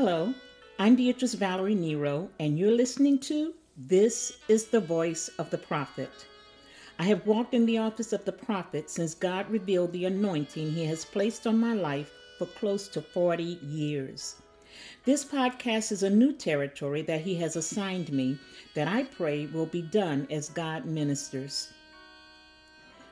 Hello, 0.00 0.32
I'm 0.78 0.94
Beatrice 0.94 1.34
Valerie 1.34 1.74
Nero, 1.74 2.30
and 2.38 2.56
you're 2.56 2.70
listening 2.70 3.18
to 3.18 3.52
This 3.76 4.38
is 4.46 4.68
the 4.68 4.78
Voice 4.78 5.28
of 5.40 5.50
the 5.50 5.58
Prophet. 5.58 6.24
I 7.00 7.02
have 7.06 7.26
walked 7.26 7.52
in 7.52 7.66
the 7.66 7.78
office 7.78 8.12
of 8.12 8.24
the 8.24 8.30
prophet 8.30 8.90
since 8.90 9.12
God 9.16 9.50
revealed 9.50 9.90
the 9.92 10.04
anointing 10.04 10.70
He 10.70 10.84
has 10.84 11.04
placed 11.04 11.48
on 11.48 11.58
my 11.58 11.74
life 11.74 12.12
for 12.38 12.46
close 12.46 12.86
to 12.90 13.02
40 13.02 13.42
years. 13.42 14.36
This 15.04 15.24
podcast 15.24 15.90
is 15.90 16.04
a 16.04 16.10
new 16.10 16.32
territory 16.32 17.02
that 17.02 17.22
He 17.22 17.34
has 17.34 17.56
assigned 17.56 18.12
me 18.12 18.38
that 18.74 18.86
I 18.86 19.02
pray 19.02 19.46
will 19.46 19.66
be 19.66 19.82
done 19.82 20.28
as 20.30 20.48
God 20.48 20.84
ministers. 20.84 21.72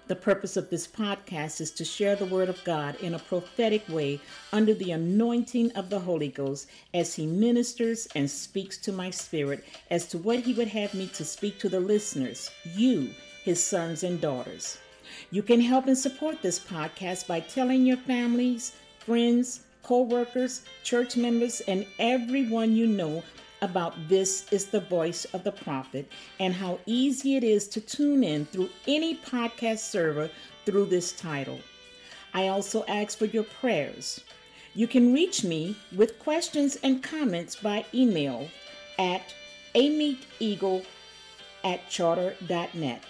The 0.09 0.15
purpose 0.15 0.57
of 0.57 0.71
this 0.71 0.87
podcast 0.87 1.61
is 1.61 1.73
to 1.73 1.85
share 1.85 2.15
the 2.15 2.27
Word 2.27 2.49
of 2.49 2.63
God 2.63 2.95
in 3.01 3.15
a 3.15 3.19
prophetic 3.19 3.89
way 3.89 4.21
under 4.53 4.73
the 4.73 4.93
anointing 4.93 5.73
of 5.73 5.91
the 5.91 5.99
Holy 5.99 6.29
Ghost 6.29 6.69
as 6.95 7.17
He 7.17 7.27
ministers 7.27 8.07
and 8.15 8.31
speaks 8.31 8.79
to 8.79 8.93
my 8.93 9.11
spirit 9.11 9.65
as 9.91 10.07
to 10.09 10.19
what 10.19 10.39
He 10.39 10.55
would 10.55 10.69
have 10.69 10.95
me 10.95 11.09
to 11.09 11.25
speak 11.25 11.59
to 11.59 11.69
the 11.69 11.81
listeners, 11.81 12.53
you, 12.77 13.11
His 13.43 13.61
sons 13.63 14.05
and 14.05 14.21
daughters. 14.21 14.79
You 15.33 15.43
can 15.43 15.61
help 15.61 15.89
and 15.89 15.99
support 15.99 16.41
this 16.41 16.61
podcast 16.61 17.27
by 17.27 17.41
telling 17.41 17.85
your 17.85 17.97
families, 17.97 18.75
friends, 19.01 19.63
co 19.87 20.03
workers, 20.03 20.63
church 20.83 21.17
members, 21.17 21.61
and 21.61 21.87
everyone 22.01 22.75
you 22.75 22.89
know 22.89 23.23
about 23.63 23.95
This 24.09 24.53
is 24.53 24.67
the 24.67 24.81
Voice 24.81 25.27
of 25.27 25.45
the 25.45 25.53
Prophet 25.53 26.11
and 26.41 26.53
how 26.53 26.81
easy 26.87 27.37
it 27.37 27.45
is 27.45 27.69
to 27.69 27.81
tune 27.81 28.25
in 28.25 28.47
through 28.47 28.69
any 28.89 29.15
podcast 29.19 29.79
server 29.79 30.29
through 30.65 30.87
this 30.87 31.13
title. 31.13 31.61
I 32.35 32.49
also 32.49 32.85
ask 32.89 33.17
for 33.17 33.27
your 33.27 33.45
prayers. 33.45 34.21
You 34.75 34.89
can 34.89 35.15
reach 35.15 35.45
me 35.45 35.77
with 35.95 36.19
questions 36.19 36.77
and 36.83 37.01
comments 37.01 37.55
by 37.55 37.85
email 37.95 38.49
at 38.99 39.23
amiteeagle 39.77 40.85
at 41.63 41.89
charter.net. 41.89 43.05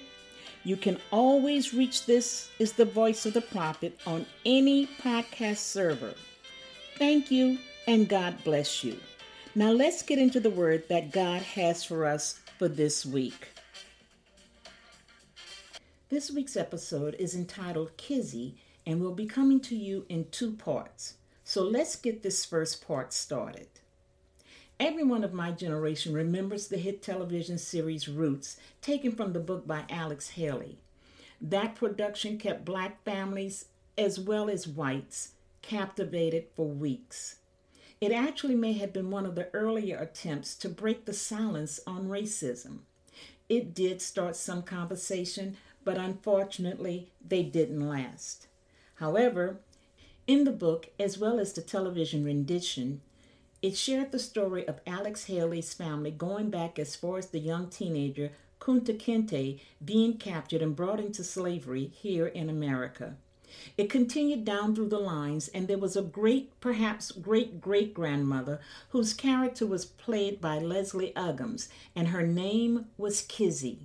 you 0.64 0.76
can 0.76 0.98
always 1.10 1.74
reach 1.74 2.06
This 2.06 2.50
is 2.58 2.72
the 2.72 2.84
Voice 2.84 3.26
of 3.26 3.34
the 3.34 3.40
Prophet 3.40 3.98
on 4.06 4.26
any 4.44 4.86
podcast 4.86 5.58
server. 5.58 6.14
Thank 6.98 7.30
you, 7.30 7.58
and 7.86 8.08
God 8.08 8.42
bless 8.44 8.84
you. 8.84 8.98
Now 9.54 9.70
let's 9.70 10.02
get 10.02 10.18
into 10.18 10.40
the 10.40 10.50
word 10.50 10.88
that 10.88 11.12
God 11.12 11.42
has 11.42 11.84
for 11.84 12.06
us 12.06 12.40
for 12.58 12.68
this 12.68 13.04
week. 13.04 13.48
This 16.08 16.30
week's 16.30 16.56
episode 16.56 17.16
is 17.18 17.34
entitled 17.34 17.96
Kizzy 17.96 18.56
and 18.86 19.00
will 19.00 19.14
be 19.14 19.26
coming 19.26 19.60
to 19.60 19.76
you 19.76 20.04
in 20.08 20.26
two 20.30 20.52
parts. 20.52 21.14
So 21.44 21.62
let's 21.62 21.96
get 21.96 22.22
this 22.22 22.44
first 22.44 22.86
part 22.86 23.12
started. 23.12 23.68
Everyone 24.78 25.22
of 25.22 25.32
my 25.32 25.52
generation 25.52 26.12
remembers 26.12 26.68
the 26.68 26.78
hit 26.78 27.02
television 27.02 27.58
series 27.58 28.08
Roots, 28.08 28.58
taken 28.80 29.12
from 29.12 29.32
the 29.32 29.40
book 29.40 29.66
by 29.66 29.84
Alex 29.88 30.30
Haley. 30.30 30.78
That 31.40 31.74
production 31.74 32.38
kept 32.38 32.64
black 32.64 33.02
families 33.04 33.66
as 33.98 34.18
well 34.18 34.48
as 34.48 34.66
whites 34.66 35.32
captivated 35.62 36.46
for 36.56 36.66
weeks. 36.66 37.36
It 38.02 38.10
actually 38.10 38.56
may 38.56 38.72
have 38.72 38.92
been 38.92 39.12
one 39.12 39.24
of 39.26 39.36
the 39.36 39.48
earlier 39.52 39.96
attempts 39.96 40.56
to 40.56 40.68
break 40.68 41.04
the 41.04 41.12
silence 41.12 41.78
on 41.86 42.08
racism. 42.08 42.78
It 43.48 43.74
did 43.76 44.02
start 44.02 44.34
some 44.34 44.62
conversation, 44.62 45.56
but 45.84 45.96
unfortunately, 45.98 47.12
they 47.24 47.44
didn't 47.44 47.88
last. 47.88 48.48
However, 48.96 49.60
in 50.26 50.42
the 50.42 50.50
book, 50.50 50.88
as 50.98 51.16
well 51.16 51.38
as 51.38 51.52
the 51.52 51.62
television 51.62 52.24
rendition, 52.24 53.02
it 53.62 53.76
shared 53.76 54.10
the 54.10 54.18
story 54.18 54.66
of 54.66 54.80
Alex 54.84 55.26
Haley's 55.26 55.72
family 55.72 56.10
going 56.10 56.50
back 56.50 56.80
as 56.80 56.96
far 56.96 57.18
as 57.18 57.26
the 57.26 57.38
young 57.38 57.68
teenager 57.68 58.32
Kunta 58.58 58.98
Kinte 58.98 59.60
being 59.84 60.18
captured 60.18 60.60
and 60.60 60.74
brought 60.74 60.98
into 60.98 61.22
slavery 61.22 61.92
here 61.94 62.26
in 62.26 62.50
America. 62.50 63.14
It 63.76 63.90
continued 63.90 64.44
down 64.44 64.74
through 64.74 64.88
the 64.88 64.98
lines, 64.98 65.48
and 65.48 65.68
there 65.68 65.78
was 65.78 65.96
a 65.96 66.02
great, 66.02 66.58
perhaps 66.60 67.10
great 67.10 67.60
great 67.60 67.94
grandmother, 67.94 68.60
whose 68.90 69.14
character 69.14 69.66
was 69.66 69.84
played 69.84 70.40
by 70.40 70.58
Leslie 70.58 71.12
Uggams, 71.14 71.68
and 71.94 72.08
her 72.08 72.26
name 72.26 72.86
was 72.96 73.22
Kizzy. 73.22 73.80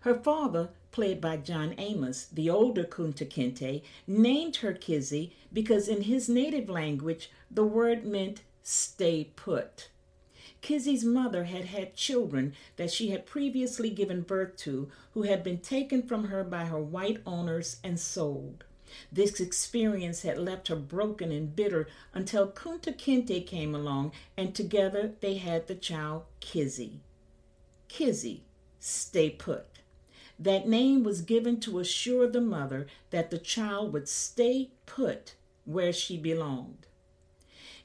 Her 0.00 0.14
father, 0.14 0.70
played 0.92 1.20
by 1.20 1.36
John 1.36 1.74
Amos, 1.78 2.26
the 2.26 2.48
older 2.48 2.84
Kunta 2.84 3.26
Kinte, 3.28 3.82
named 4.06 4.56
her 4.56 4.72
Kizzy 4.72 5.34
because 5.52 5.88
in 5.88 6.02
his 6.02 6.28
native 6.28 6.68
language 6.68 7.30
the 7.50 7.64
word 7.64 8.04
meant 8.04 8.42
stay 8.62 9.30
put. 9.36 9.88
Kizzy's 10.62 11.04
mother 11.04 11.44
had 11.44 11.66
had 11.66 11.94
children 11.94 12.52
that 12.76 12.90
she 12.90 13.10
had 13.10 13.26
previously 13.26 13.90
given 13.90 14.22
birth 14.22 14.56
to 14.58 14.90
who 15.14 15.22
had 15.22 15.42
been 15.42 15.58
taken 15.58 16.02
from 16.02 16.24
her 16.26 16.44
by 16.44 16.66
her 16.66 16.80
white 16.80 17.20
owners 17.26 17.78
and 17.82 17.98
sold. 17.98 18.64
This 19.10 19.40
experience 19.40 20.22
had 20.22 20.38
left 20.38 20.68
her 20.68 20.76
broken 20.76 21.32
and 21.32 21.54
bitter 21.54 21.88
until 22.12 22.50
Kunta 22.50 22.92
Kinte 22.92 23.46
came 23.46 23.74
along 23.74 24.12
and 24.36 24.54
together 24.54 25.12
they 25.20 25.36
had 25.36 25.66
the 25.66 25.74
child 25.74 26.24
Kizzy. 26.40 27.00
Kizzy, 27.88 28.42
stay 28.78 29.30
put. 29.30 29.66
That 30.38 30.68
name 30.68 31.02
was 31.02 31.22
given 31.22 31.60
to 31.60 31.78
assure 31.78 32.26
the 32.28 32.40
mother 32.40 32.86
that 33.10 33.30
the 33.30 33.38
child 33.38 33.92
would 33.92 34.08
stay 34.08 34.70
put 34.84 35.34
where 35.64 35.92
she 35.92 36.18
belonged. 36.18 36.86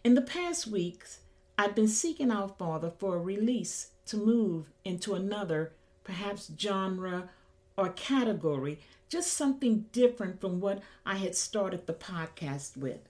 In 0.03 0.15
the 0.15 0.21
past 0.21 0.67
weeks, 0.67 1.19
I've 1.57 1.75
been 1.75 1.87
seeking 1.87 2.31
our 2.31 2.49
Father 2.49 2.91
for 2.97 3.15
a 3.15 3.21
release 3.21 3.91
to 4.07 4.17
move 4.17 4.71
into 4.83 5.13
another, 5.13 5.73
perhaps 6.03 6.51
genre 6.59 7.29
or 7.77 7.89
category 7.89 8.79
just 9.11 9.33
something 9.33 9.87
different 9.91 10.39
from 10.39 10.61
what 10.61 10.81
I 11.05 11.17
had 11.17 11.35
started 11.35 11.85
the 11.85 11.93
podcast 11.93 12.77
with. 12.77 13.09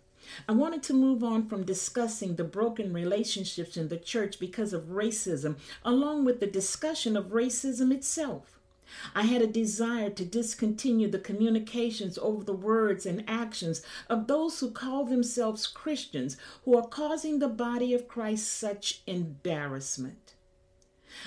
I 0.49 0.53
wanted 0.53 0.81
to 0.83 0.95
move 0.95 1.23
on 1.23 1.47
from 1.47 1.63
discussing 1.63 2.35
the 2.35 2.43
broken 2.43 2.91
relationships 2.91 3.77
in 3.77 3.89
the 3.89 3.97
church 3.97 4.39
because 4.39 4.73
of 4.73 4.85
racism, 4.85 5.57
along 5.85 6.25
with 6.25 6.39
the 6.39 6.47
discussion 6.47 7.15
of 7.15 7.27
racism 7.27 7.93
itself. 7.93 8.57
I 9.13 9.23
had 9.23 9.43
a 9.43 9.47
desire 9.47 10.09
to 10.09 10.25
discontinue 10.25 11.07
the 11.07 11.19
communications 11.19 12.17
over 12.17 12.43
the 12.43 12.51
words 12.51 13.05
and 13.05 13.23
actions 13.27 13.83
of 14.09 14.25
those 14.25 14.59
who 14.59 14.71
call 14.71 15.05
themselves 15.05 15.67
Christians 15.67 16.35
who 16.65 16.75
are 16.75 16.87
causing 16.87 17.37
the 17.37 17.47
body 17.47 17.93
of 17.93 18.07
Christ 18.07 18.51
such 18.51 19.03
embarrassment. 19.05 20.30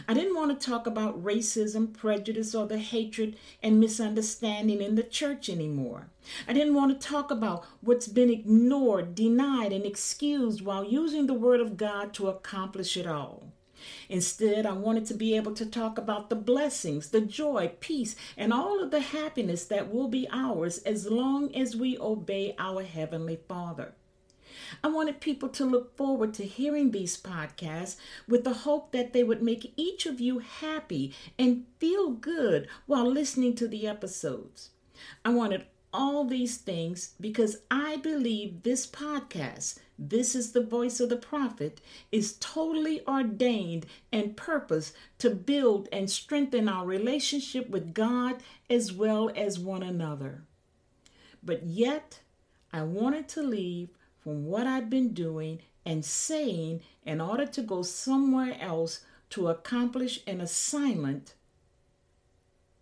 I 0.08 0.14
didn't 0.14 0.36
want 0.36 0.58
to 0.58 0.66
talk 0.66 0.86
about 0.86 1.22
racism, 1.22 1.92
prejudice, 1.92 2.54
or 2.54 2.66
the 2.66 2.78
hatred 2.78 3.36
and 3.62 3.80
misunderstanding 3.80 4.80
in 4.80 4.94
the 4.94 5.02
church 5.02 5.48
anymore. 5.48 6.08
I 6.48 6.52
didn't 6.52 6.74
want 6.74 7.00
to 7.00 7.08
talk 7.08 7.30
about 7.30 7.64
what's 7.80 8.08
been 8.08 8.30
ignored, 8.30 9.14
denied, 9.14 9.72
and 9.72 9.84
excused 9.84 10.62
while 10.62 10.84
using 10.84 11.26
the 11.26 11.34
Word 11.34 11.60
of 11.60 11.76
God 11.76 12.12
to 12.14 12.28
accomplish 12.28 12.96
it 12.96 13.06
all. 13.06 13.52
Instead, 14.08 14.64
I 14.66 14.72
wanted 14.72 15.06
to 15.06 15.14
be 15.14 15.36
able 15.36 15.52
to 15.54 15.66
talk 15.66 15.98
about 15.98 16.30
the 16.30 16.36
blessings, 16.36 17.10
the 17.10 17.20
joy, 17.20 17.72
peace, 17.80 18.16
and 18.36 18.52
all 18.52 18.82
of 18.82 18.90
the 18.90 19.00
happiness 19.00 19.64
that 19.66 19.92
will 19.92 20.08
be 20.08 20.26
ours 20.32 20.78
as 20.78 21.10
long 21.10 21.54
as 21.54 21.76
we 21.76 21.98
obey 21.98 22.54
our 22.58 22.82
Heavenly 22.82 23.38
Father. 23.48 23.94
I 24.82 24.88
wanted 24.88 25.20
people 25.20 25.48
to 25.50 25.64
look 25.64 25.96
forward 25.96 26.34
to 26.34 26.44
hearing 26.44 26.90
these 26.90 27.20
podcasts 27.20 27.96
with 28.28 28.44
the 28.44 28.54
hope 28.54 28.92
that 28.92 29.12
they 29.12 29.22
would 29.22 29.42
make 29.42 29.72
each 29.76 30.06
of 30.06 30.20
you 30.20 30.38
happy 30.40 31.14
and 31.38 31.66
feel 31.78 32.10
good 32.10 32.68
while 32.86 33.06
listening 33.10 33.54
to 33.56 33.68
the 33.68 33.86
episodes. 33.86 34.70
I 35.24 35.30
wanted 35.30 35.66
all 35.92 36.24
these 36.24 36.56
things 36.56 37.14
because 37.20 37.58
I 37.70 37.96
believe 37.98 38.62
this 38.62 38.86
podcast, 38.86 39.78
This 39.96 40.34
is 40.34 40.50
the 40.50 40.64
Voice 40.64 40.98
of 40.98 41.08
the 41.08 41.16
Prophet, 41.16 41.80
is 42.10 42.36
totally 42.40 43.06
ordained 43.06 43.86
and 44.12 44.36
purposed 44.36 44.94
to 45.18 45.30
build 45.30 45.88
and 45.92 46.10
strengthen 46.10 46.68
our 46.68 46.84
relationship 46.84 47.70
with 47.70 47.94
God 47.94 48.42
as 48.68 48.92
well 48.92 49.30
as 49.36 49.60
one 49.60 49.84
another. 49.84 50.42
But 51.44 51.64
yet, 51.64 52.20
I 52.72 52.82
wanted 52.82 53.28
to 53.28 53.42
leave 53.42 53.90
from 54.24 54.46
what 54.46 54.66
I'd 54.66 54.88
been 54.88 55.12
doing 55.12 55.60
and 55.84 56.04
saying 56.04 56.80
in 57.04 57.20
order 57.20 57.44
to 57.46 57.62
go 57.62 57.82
somewhere 57.82 58.56
else 58.58 59.04
to 59.30 59.48
accomplish 59.48 60.20
an 60.26 60.40
assignment 60.40 61.34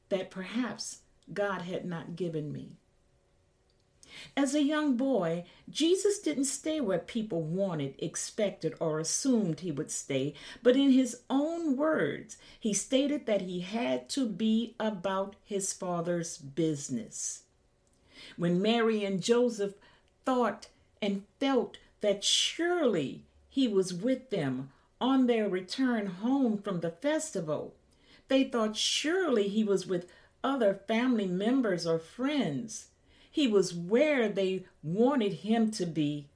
that 0.09 0.31
perhaps 0.31 0.99
God 1.33 1.63
had 1.63 1.85
not 1.85 2.15
given 2.15 2.53
me. 2.53 2.77
As 4.37 4.55
a 4.55 4.63
young 4.63 4.97
boy, 4.97 5.47
Jesus 5.71 6.19
didn't 6.19 6.45
stay 6.45 6.81
where 6.81 6.99
people 6.99 7.43
wanted, 7.43 7.95
expected, 7.99 8.75
or 8.79 9.01
assumed 9.01 9.61
he 9.61 9.73
would 9.73 9.91
stay, 9.91 10.35
but 10.63 10.77
in 10.77 10.91
his 10.91 11.23
own 11.31 11.77
words, 11.77 12.37
he 12.61 12.75
stated 12.75 13.25
that 13.27 13.41
he 13.41 13.61
had 13.61 14.11
to 14.11 14.27
be 14.27 14.75
about 14.79 15.35
his 15.43 15.73
father's 15.73 16.37
business. 16.37 17.45
When 18.37 18.61
Mary 18.61 19.03
and 19.03 19.23
Joseph 19.23 19.75
thought 20.25 20.69
and 21.03 21.25
felt 21.41 21.77
that 22.01 22.23
surely 22.23 23.25
he 23.51 23.67
was 23.67 23.93
with 23.93 24.31
them 24.31 24.71
on 25.01 25.27
their 25.27 25.49
return 25.49 26.07
home 26.07 26.57
from 26.57 26.81
the 26.81 26.91
festival, 26.91 27.75
they 28.29 28.45
thought 28.45 28.77
surely 28.77 29.49
he 29.49 29.65
was 29.65 29.87
with 29.87 30.09
other 30.45 30.73
family 30.87 31.27
members 31.27 31.87
or 31.87 31.99
friends. 31.99 32.87
He 33.31 33.49
was 33.49 33.75
where 33.75 34.29
they 34.29 34.65
wanted 34.83 35.35
him 35.35 35.71
to 35.73 35.87
be. 35.87 36.29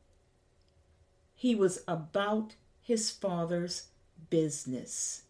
He 1.37 1.55
was 1.55 1.83
about 1.87 2.55
his 2.83 3.11
father's 3.11 3.85
business. 4.31 5.23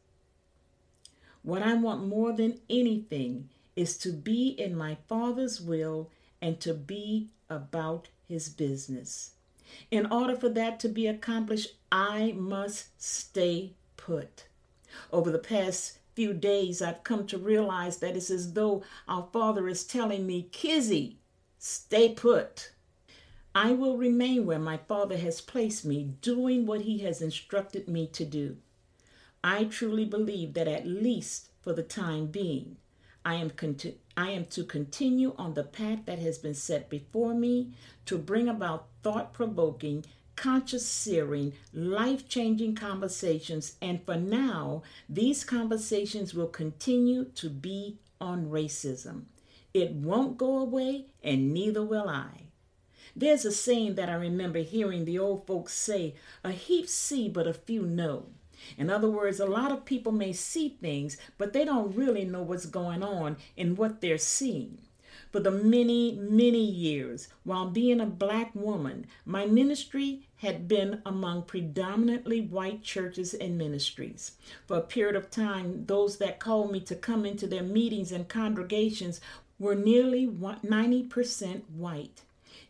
What 1.42 1.62
I 1.62 1.74
want 1.74 2.06
more 2.06 2.32
than 2.32 2.60
anything 2.70 3.50
is 3.76 3.96
to 3.98 4.12
be 4.12 4.48
in 4.48 4.76
my 4.76 4.96
father's 5.08 5.60
will 5.60 6.10
and 6.40 6.58
to 6.60 6.74
be 6.74 7.28
about 7.50 8.08
his 8.28 8.48
business. 8.48 9.32
In 9.90 10.06
order 10.06 10.36
for 10.36 10.48
that 10.50 10.78
to 10.80 10.88
be 10.88 11.06
accomplished, 11.06 11.74
I 11.90 12.32
must 12.32 13.00
stay 13.02 13.74
put. 13.96 14.46
Over 15.12 15.30
the 15.30 15.38
past 15.38 15.98
few 16.14 16.32
days, 16.32 16.80
I've 16.80 17.04
come 17.04 17.26
to 17.26 17.38
realize 17.38 17.98
that 17.98 18.16
it's 18.16 18.30
as 18.30 18.52
though 18.54 18.82
our 19.08 19.28
Father 19.32 19.68
is 19.68 19.84
telling 19.84 20.26
me, 20.26 20.48
Kizzy, 20.52 21.18
Stay 21.68 22.10
put. 22.10 22.70
I 23.52 23.72
will 23.72 23.96
remain 23.96 24.46
where 24.46 24.58
my 24.58 24.76
Father 24.76 25.16
has 25.16 25.40
placed 25.40 25.84
me, 25.84 26.14
doing 26.20 26.64
what 26.64 26.82
He 26.82 26.98
has 26.98 27.20
instructed 27.20 27.88
me 27.88 28.06
to 28.12 28.24
do. 28.24 28.58
I 29.42 29.64
truly 29.64 30.04
believe 30.04 30.54
that 30.54 30.68
at 30.68 30.86
least 30.86 31.48
for 31.60 31.72
the 31.72 31.82
time 31.82 32.26
being, 32.26 32.76
I 33.26 33.34
am, 33.34 33.50
conti- 33.50 33.98
I 34.16 34.30
am 34.30 34.44
to 34.50 34.62
continue 34.62 35.34
on 35.36 35.54
the 35.54 35.64
path 35.64 36.06
that 36.06 36.20
has 36.20 36.38
been 36.38 36.54
set 36.54 36.88
before 36.88 37.34
me 37.34 37.72
to 38.04 38.18
bring 38.18 38.48
about 38.48 38.86
thought 39.02 39.32
provoking, 39.32 40.04
conscious 40.36 40.86
searing, 40.86 41.54
life 41.74 42.28
changing 42.28 42.76
conversations. 42.76 43.74
And 43.82 44.00
for 44.06 44.14
now, 44.14 44.84
these 45.08 45.42
conversations 45.42 46.34
will 46.34 46.46
continue 46.46 47.24
to 47.34 47.50
be 47.50 47.98
on 48.20 48.46
racism. 48.46 49.24
It 49.74 49.90
won't 49.90 50.38
go 50.38 50.58
away, 50.58 51.06
and 51.20 51.52
neither 51.52 51.82
will 51.82 52.08
I. 52.08 52.42
There's 53.16 53.44
a 53.44 53.50
saying 53.50 53.96
that 53.96 54.08
I 54.08 54.14
remember 54.14 54.60
hearing 54.60 55.04
the 55.04 55.18
old 55.18 55.48
folks 55.48 55.72
say 55.72 56.14
a 56.44 56.52
heap 56.52 56.88
see, 56.88 57.28
but 57.28 57.48
a 57.48 57.54
few 57.54 57.82
know. 57.82 58.26
In 58.76 58.90
other 58.90 59.10
words, 59.10 59.40
a 59.40 59.46
lot 59.46 59.72
of 59.72 59.84
people 59.84 60.12
may 60.12 60.32
see 60.32 60.76
things, 60.80 61.16
but 61.38 61.52
they 61.52 61.64
don't 61.64 61.96
really 61.96 62.24
know 62.24 62.42
what's 62.42 62.66
going 62.66 63.02
on 63.02 63.36
in 63.56 63.76
what 63.76 64.00
they're 64.00 64.18
seeing. 64.18 64.78
For 65.32 65.40
the 65.40 65.50
many, 65.50 66.12
many 66.12 66.64
years, 66.64 67.28
while 67.44 67.66
being 67.66 68.00
a 68.00 68.06
black 68.06 68.54
woman, 68.54 69.06
my 69.24 69.44
ministry 69.44 70.28
had 70.36 70.68
been 70.68 71.02
among 71.04 71.42
predominantly 71.42 72.40
white 72.40 72.82
churches 72.82 73.34
and 73.34 73.58
ministries. 73.58 74.32
For 74.66 74.78
a 74.78 74.82
period 74.82 75.16
of 75.16 75.30
time, 75.30 75.86
those 75.86 76.18
that 76.18 76.38
called 76.38 76.70
me 76.70 76.80
to 76.80 76.94
come 76.94 77.26
into 77.26 77.46
their 77.46 77.62
meetings 77.62 78.12
and 78.12 78.28
congregations 78.28 79.20
were 79.58 79.74
nearly 79.74 80.26
90% 80.26 81.62
white. 81.70 82.22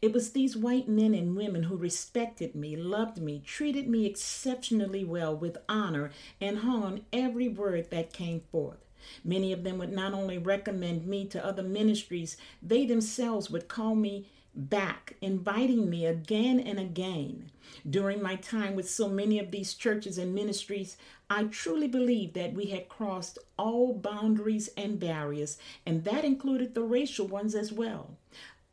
It 0.03 0.13
was 0.13 0.33
these 0.33 0.57
white 0.57 0.89
men 0.89 1.15
and 1.15 1.37
women 1.37 1.65
who 1.65 1.77
respected 1.77 2.55
me, 2.55 2.77
loved 2.77 3.19
me, 3.19 3.43
treated 3.45 3.89
me 3.89 4.07
exceptionally 4.07 5.05
well 5.05 5.35
with 5.35 5.57
honor, 5.69 6.11
and 6.41 6.59
hung 6.59 6.83
on 6.83 7.07
every 7.13 7.49
word 7.49 7.91
that 7.91 8.13
came 8.13 8.41
forth. 8.53 8.79
Many 9.25 9.53
of 9.53 9.65
them 9.65 9.79
would 9.79 9.93
not 9.93 10.13
only 10.13 10.39
recommend 10.39 11.07
me 11.07 11.27
to 11.27 11.45
other 11.45 11.63
ministries, 11.63 12.37
they 12.63 12.85
themselves 12.85 13.51
would 13.51 13.69
call 13.69 13.95
me 13.95 14.27
back, 14.55 15.17
inviting 15.21 15.89
me 15.89 16.07
again 16.07 16.59
and 16.59 16.79
again. 16.79 17.51
During 17.89 18.23
my 18.23 18.37
time 18.37 18.75
with 18.75 18.89
so 18.89 19.09
many 19.09 19.39
of 19.39 19.51
these 19.51 19.75
churches 19.75 20.19
and 20.19 20.35
ministries, 20.35 20.97
I 21.29 21.45
truly 21.45 21.89
believe 21.89 22.33
that 22.35 22.55
we 22.55 22.67
had 22.67 22.89
crossed 22.89 23.39
all 23.59 23.93
boundaries 23.93 24.69
and 24.77 24.99
barriers, 24.99 25.59
and 25.85 26.05
that 26.05 26.25
included 26.25 26.75
the 26.75 26.83
racial 26.83 27.27
ones 27.27 27.55
as 27.55 27.73
well. 27.73 28.17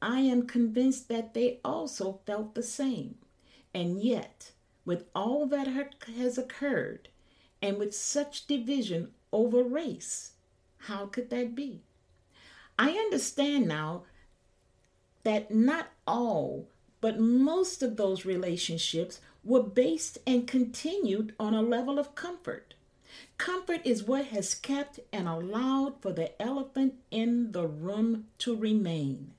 I 0.03 0.19
am 0.19 0.47
convinced 0.47 1.07
that 1.07 1.33
they 1.33 1.61
also 1.63 2.19
felt 2.25 2.55
the 2.55 2.61
same. 2.61 3.15
And 3.73 4.03
yet, 4.03 4.51
with 4.83 5.05
all 5.15 5.45
that 5.47 5.67
has 6.17 6.37
occurred, 6.37 7.07
and 7.61 7.77
with 7.77 7.95
such 7.95 8.45
division 8.45 9.11
over 9.31 9.63
race, 9.63 10.33
how 10.77 11.05
could 11.05 11.29
that 11.29 11.55
be? 11.55 11.83
I 12.77 12.89
understand 12.89 13.69
now 13.69 14.03
that 15.23 15.51
not 15.51 15.87
all, 16.05 16.67
but 16.99 17.17
most 17.17 17.81
of 17.81 17.95
those 17.95 18.25
relationships 18.25 19.21
were 19.41 19.63
based 19.63 20.17
and 20.27 20.45
continued 20.45 21.33
on 21.39 21.53
a 21.53 21.61
level 21.61 21.97
of 21.97 22.13
comfort. 22.13 22.73
Comfort 23.37 23.79
is 23.85 24.03
what 24.03 24.25
has 24.25 24.53
kept 24.53 24.99
and 25.13 25.29
allowed 25.29 26.01
for 26.01 26.11
the 26.11 26.41
elephant 26.41 26.95
in 27.09 27.53
the 27.53 27.65
room 27.65 28.25
to 28.39 28.53
remain. 28.53 29.31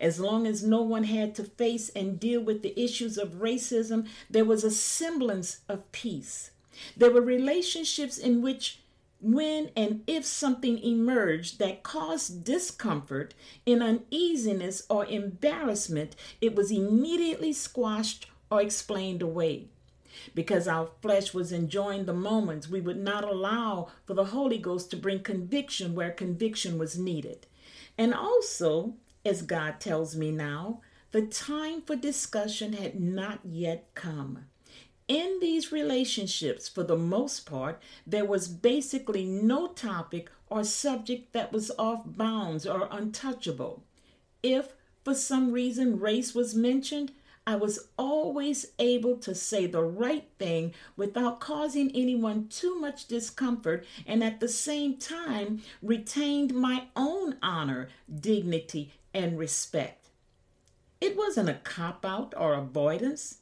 As 0.00 0.20
long 0.20 0.46
as 0.46 0.62
no 0.62 0.82
one 0.82 1.04
had 1.04 1.34
to 1.36 1.44
face 1.44 1.88
and 1.90 2.20
deal 2.20 2.40
with 2.40 2.62
the 2.62 2.78
issues 2.80 3.18
of 3.18 3.40
racism, 3.40 4.06
there 4.30 4.44
was 4.44 4.64
a 4.64 4.70
semblance 4.70 5.58
of 5.68 5.90
peace. 5.92 6.50
There 6.96 7.10
were 7.10 7.20
relationships 7.20 8.18
in 8.18 8.42
which 8.42 8.80
when 9.20 9.70
and 9.74 10.02
if 10.06 10.24
something 10.24 10.78
emerged 10.78 11.58
that 11.58 11.82
caused 11.82 12.44
discomfort, 12.44 13.34
in 13.64 13.82
uneasiness, 13.82 14.82
or 14.90 15.06
embarrassment, 15.06 16.14
it 16.40 16.54
was 16.54 16.70
immediately 16.70 17.52
squashed 17.52 18.26
or 18.50 18.60
explained 18.60 19.22
away. 19.22 19.68
Because 20.34 20.68
our 20.68 20.90
flesh 21.02 21.34
was 21.34 21.52
enjoying 21.52 22.04
the 22.04 22.12
moments, 22.12 22.68
we 22.68 22.80
would 22.80 22.98
not 22.98 23.24
allow 23.24 23.88
for 24.04 24.14
the 24.14 24.26
Holy 24.26 24.58
Ghost 24.58 24.90
to 24.90 24.96
bring 24.96 25.20
conviction 25.22 25.94
where 25.94 26.10
conviction 26.10 26.78
was 26.78 26.98
needed. 26.98 27.46
And 27.98 28.14
also, 28.14 28.94
as 29.26 29.42
God 29.42 29.80
tells 29.80 30.16
me 30.16 30.30
now, 30.30 30.80
the 31.12 31.22
time 31.22 31.82
for 31.82 31.96
discussion 31.96 32.72
had 32.72 33.00
not 33.00 33.40
yet 33.44 33.88
come 33.94 34.46
in 35.08 35.38
these 35.40 35.70
relationships, 35.70 36.68
for 36.68 36.82
the 36.82 36.96
most 36.96 37.46
part, 37.46 37.80
there 38.06 38.24
was 38.24 38.48
basically 38.48 39.24
no 39.24 39.68
topic 39.68 40.30
or 40.48 40.64
subject 40.64 41.32
that 41.32 41.52
was 41.52 41.70
off 41.78 42.02
bounds 42.04 42.66
or 42.66 42.88
untouchable. 42.90 43.84
If 44.42 44.74
for 45.04 45.14
some 45.14 45.52
reason 45.52 46.00
race 46.00 46.34
was 46.34 46.54
mentioned, 46.56 47.12
I 47.46 47.54
was 47.54 47.88
always 47.96 48.66
able 48.80 49.18
to 49.18 49.32
say 49.32 49.66
the 49.68 49.82
right 49.82 50.28
thing 50.36 50.74
without 50.96 51.38
causing 51.38 51.94
anyone 51.94 52.48
too 52.48 52.76
much 52.80 53.06
discomfort 53.06 53.86
and 54.04 54.24
at 54.24 54.40
the 54.40 54.48
same 54.48 54.96
time 54.96 55.62
retained 55.80 56.52
my 56.54 56.88
own 56.96 57.36
honor, 57.40 57.88
dignity, 58.12 58.92
and 59.16 59.38
respect. 59.38 60.10
It 61.00 61.16
wasn't 61.16 61.48
a 61.48 61.54
cop 61.54 62.04
out 62.04 62.34
or 62.36 62.52
avoidance. 62.54 63.38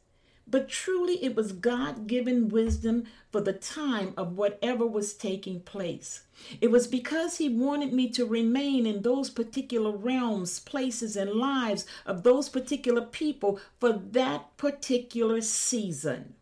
But 0.46 0.68
truly, 0.68 1.24
it 1.24 1.34
was 1.34 1.52
God 1.52 2.06
given 2.06 2.50
wisdom 2.50 3.04
for 3.32 3.40
the 3.40 3.54
time 3.54 4.12
of 4.16 4.36
whatever 4.36 4.86
was 4.86 5.14
taking 5.14 5.60
place. 5.60 6.24
It 6.60 6.70
was 6.70 6.86
because 6.86 7.38
He 7.38 7.48
wanted 7.48 7.94
me 7.94 8.10
to 8.10 8.26
remain 8.26 8.86
in 8.86 9.02
those 9.02 9.30
particular 9.30 9.90
realms, 9.90 10.60
places, 10.60 11.16
and 11.16 11.30
lives 11.32 11.86
of 12.04 12.22
those 12.22 12.50
particular 12.50 13.02
people 13.02 13.58
for 13.80 13.92
that 13.92 14.56
particular 14.58 15.40
season. 15.40 16.34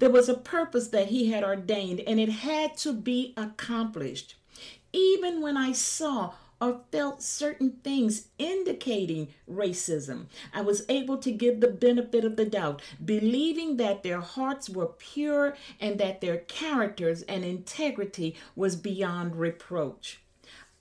There 0.00 0.10
was 0.10 0.28
a 0.28 0.34
purpose 0.34 0.88
that 0.88 1.08
He 1.08 1.30
had 1.30 1.44
ordained, 1.44 2.00
and 2.00 2.18
it 2.18 2.30
had 2.30 2.76
to 2.78 2.92
be 2.92 3.34
accomplished. 3.36 4.34
Even 4.92 5.40
when 5.40 5.56
I 5.56 5.72
saw 5.72 6.32
or 6.64 6.80
felt 6.90 7.22
certain 7.22 7.72
things 7.84 8.28
indicating 8.38 9.28
racism. 9.50 10.24
I 10.52 10.62
was 10.62 10.84
able 10.88 11.18
to 11.18 11.30
give 11.30 11.60
the 11.60 11.68
benefit 11.68 12.24
of 12.24 12.36
the 12.36 12.46
doubt, 12.46 12.80
believing 13.04 13.76
that 13.76 14.02
their 14.02 14.22
hearts 14.22 14.70
were 14.70 14.86
pure 14.86 15.56
and 15.78 16.00
that 16.00 16.22
their 16.22 16.38
characters 16.38 17.20
and 17.22 17.44
integrity 17.44 18.34
was 18.56 18.76
beyond 18.76 19.36
reproach. 19.36 20.20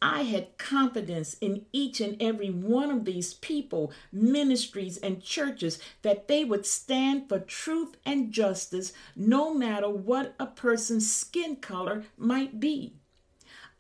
I 0.02 0.24
had 0.24 0.58
confidence 0.58 1.36
in 1.42 1.66
each 1.74 2.00
and 2.00 2.16
every 2.22 2.50
one 2.50 2.90
of 2.90 3.04
these 3.04 3.34
people, 3.34 3.92
ministries, 4.12 4.98
and 4.98 5.22
churches 5.22 5.80
that 6.02 6.30
they 6.30 6.46
would 6.46 6.66
stand 6.66 7.28
for 7.28 7.40
truth 7.40 7.98
and 8.06 8.32
justice 8.32 8.94
no 9.16 9.54
matter 9.54 9.90
what 9.90 10.36
a 10.40 10.46
person's 10.46 11.14
skin 11.14 11.58
color 11.58 12.04
might 12.18 12.60
be. 12.60 12.96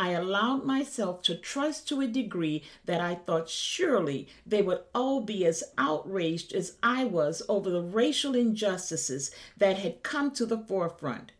I 0.03 0.10
allowed 0.10 0.65
myself 0.65 1.22
to 1.22 1.33
trust 1.33 1.88
to 1.88 2.01
a 2.01 2.07
degree 2.07 2.63
that 2.83 3.00
I 3.00 3.15
thought 3.15 3.48
surely 3.48 4.27
they 4.45 4.62
would 4.62 4.81
all 4.93 5.22
be 5.22 5.45
as 5.45 5.63
outraged 5.77 6.51
as 6.51 6.75
I 6.83 7.05
was 7.05 7.41
over 7.48 7.69
the 7.69 7.81
racial 7.81 8.36
injustices 8.36 9.31
that 9.55 9.77
had 9.77 10.03
come 10.03 10.31
to 10.31 10.45
the 10.45 10.57
forefront. 10.57 11.31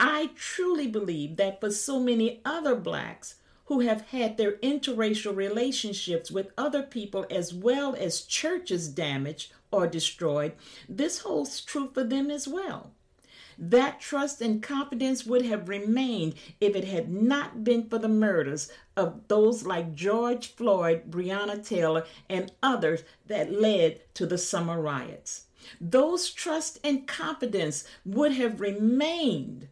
I 0.00 0.30
truly 0.34 0.86
believe 0.86 1.36
that 1.36 1.60
for 1.60 1.70
so 1.70 2.00
many 2.00 2.40
other 2.46 2.74
blacks 2.74 3.34
who 3.66 3.80
have 3.80 4.06
had 4.06 4.38
their 4.38 4.52
interracial 4.52 5.36
relationships 5.36 6.30
with 6.30 6.52
other 6.56 6.84
people 6.84 7.26
as 7.30 7.52
well 7.52 7.94
as 7.94 8.22
churches 8.22 8.88
damaged 8.88 9.52
or 9.70 9.86
destroyed, 9.86 10.54
this 10.88 11.18
holds 11.18 11.60
true 11.60 11.90
for 11.92 12.04
them 12.04 12.30
as 12.30 12.48
well. 12.48 12.90
That 13.60 14.00
trust 14.00 14.40
and 14.40 14.62
confidence 14.62 15.26
would 15.26 15.44
have 15.44 15.68
remained 15.68 16.34
if 16.60 16.76
it 16.76 16.84
had 16.84 17.10
not 17.10 17.64
been 17.64 17.88
for 17.88 17.98
the 17.98 18.08
murders 18.08 18.70
of 18.96 19.26
those 19.26 19.66
like 19.66 19.96
George 19.96 20.54
Floyd, 20.54 21.10
Breonna 21.10 21.66
Taylor, 21.66 22.06
and 22.28 22.52
others 22.62 23.02
that 23.26 23.52
led 23.52 24.00
to 24.14 24.26
the 24.26 24.38
summer 24.38 24.80
riots. 24.80 25.46
Those 25.80 26.30
trust 26.30 26.78
and 26.84 27.08
confidence 27.08 27.84
would 28.04 28.32
have 28.32 28.60
remained, 28.60 29.68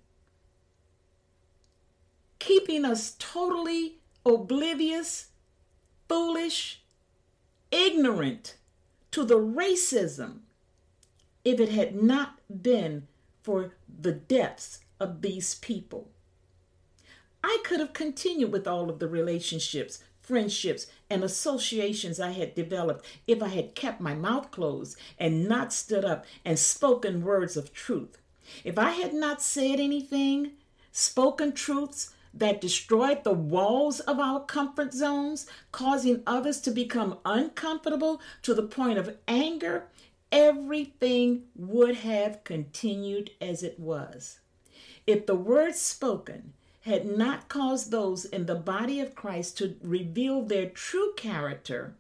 keeping 2.41 2.85
us 2.85 3.15
totally 3.21 3.99
oblivious, 4.27 5.29
foolish, 6.09 6.83
ignorant 7.71 8.57
to 9.13 9.25
the 9.25 9.39
racism 9.39 10.41
if 11.45 11.61
it 11.61 11.69
had 11.69 11.95
not 11.95 12.41
been 12.63 13.07
for 13.47 13.75
the 13.87 14.11
depths 14.11 14.81
of 14.99 15.23
these 15.23 15.55
people. 15.55 16.11
I 17.45 17.59
could 17.63 17.79
have 17.79 17.93
continued 17.93 18.51
with 18.51 18.67
all 18.67 18.91
of 18.91 18.99
the 18.99 19.07
relationships, 19.07 20.03
friendships, 20.21 20.89
and 21.09 21.23
associations 21.23 22.19
I 22.19 22.33
had 22.33 22.57
developed 22.57 23.07
if 23.29 23.41
I 23.41 23.47
had 23.47 23.77
kept 23.77 24.01
my 24.01 24.15
mouth 24.15 24.51
closed 24.51 24.99
and 25.17 25.49
not 25.49 25.73
stood 25.73 26.05
up 26.05 26.27
and 26.45 26.59
spoken 26.59 27.23
words 27.23 27.57
of 27.57 27.73
truth. 27.73 28.19
If 28.65 28.81
I 28.81 28.91
had 28.91 29.15
not 29.15 29.41
said 29.41 29.79
anything, 29.79 30.55
spoken 30.91 31.53
truths 31.53 32.15
that 32.35 32.61
destroyed 32.61 33.23
the 33.23 33.33
walls 33.33 34.01
of 34.01 34.19
our 34.19 34.41
comfort 34.45 34.93
zones, 34.93 35.47
causing 35.71 36.25
others 36.27 36.61
to 36.63 36.73
become 36.73 37.19
uncomfortable 37.25 38.21
to 38.43 38.55
the 38.55 38.65
point 38.65 38.99
of 38.99 39.17
anger 39.29 39.85
everything 40.31 41.45
would 41.55 41.97
have 41.97 42.45
continued 42.45 43.31
as 43.41 43.63
it 43.63 43.79
was. 43.79 44.41
If 45.07 45.27
the 45.27 45.35
words 45.35 45.81
spoken 45.81 46.53
had 46.83 47.07
not 47.07 47.49
caused 47.49 47.91
those 47.91 48.25
in 48.25 48.47
the 48.47 48.55
body 48.55 49.01
of 49.01 49.15
Christ 49.15 49.59
to 49.59 49.77
reveal 49.83 50.43
their 50.43 50.69
true 50.69 51.13
character 51.17 51.95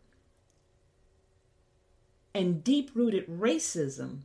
and 2.35 2.62
deep 2.62 2.90
rooted 2.95 3.26
racism, 3.26 4.21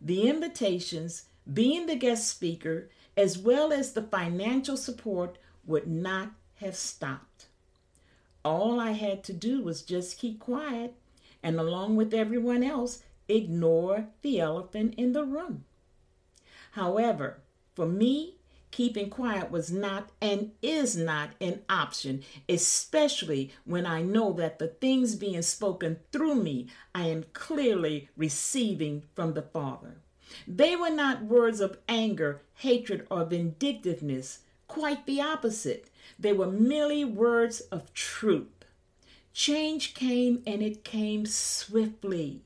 the 0.00 0.28
invitations, 0.28 1.24
being 1.52 1.86
the 1.86 1.96
guest 1.96 2.28
speaker, 2.28 2.88
as 3.16 3.36
well 3.36 3.72
as 3.72 3.92
the 3.92 4.02
financial 4.02 4.76
support 4.76 5.38
would 5.66 5.88
not 5.88 6.30
have 6.56 6.76
stopped. 6.76 7.46
All 8.44 8.78
I 8.78 8.92
had 8.92 9.24
to 9.24 9.32
do 9.32 9.62
was 9.62 9.82
just 9.82 10.18
keep 10.18 10.38
quiet 10.38 10.94
and, 11.42 11.58
along 11.58 11.96
with 11.96 12.14
everyone 12.14 12.62
else, 12.62 13.02
ignore 13.28 14.08
the 14.22 14.40
elephant 14.40 14.94
in 14.96 15.12
the 15.12 15.24
room. 15.24 15.64
However, 16.72 17.40
for 17.74 17.86
me, 17.86 18.36
keeping 18.70 19.08
quiet 19.10 19.50
was 19.50 19.70
not 19.70 20.10
and 20.20 20.52
is 20.62 20.96
not 20.96 21.30
an 21.40 21.60
option, 21.68 22.22
especially 22.48 23.50
when 23.64 23.86
I 23.86 24.02
know 24.02 24.32
that 24.34 24.58
the 24.58 24.68
things 24.68 25.16
being 25.16 25.42
spoken 25.42 25.98
through 26.12 26.36
me 26.36 26.68
I 26.94 27.06
am 27.06 27.24
clearly 27.32 28.08
receiving 28.16 29.04
from 29.14 29.34
the 29.34 29.42
Father. 29.42 29.96
They 30.46 30.76
were 30.76 30.90
not 30.90 31.24
words 31.24 31.60
of 31.60 31.78
anger, 31.88 32.42
hatred, 32.56 33.06
or 33.10 33.24
vindictiveness, 33.24 34.40
quite 34.66 35.06
the 35.06 35.20
opposite. 35.20 35.88
They 36.18 36.32
were 36.32 36.50
merely 36.50 37.04
words 37.04 37.60
of 37.60 37.92
truth. 37.94 38.64
Change 39.32 39.94
came 39.94 40.42
and 40.46 40.62
it 40.62 40.84
came 40.84 41.24
swiftly. 41.24 42.42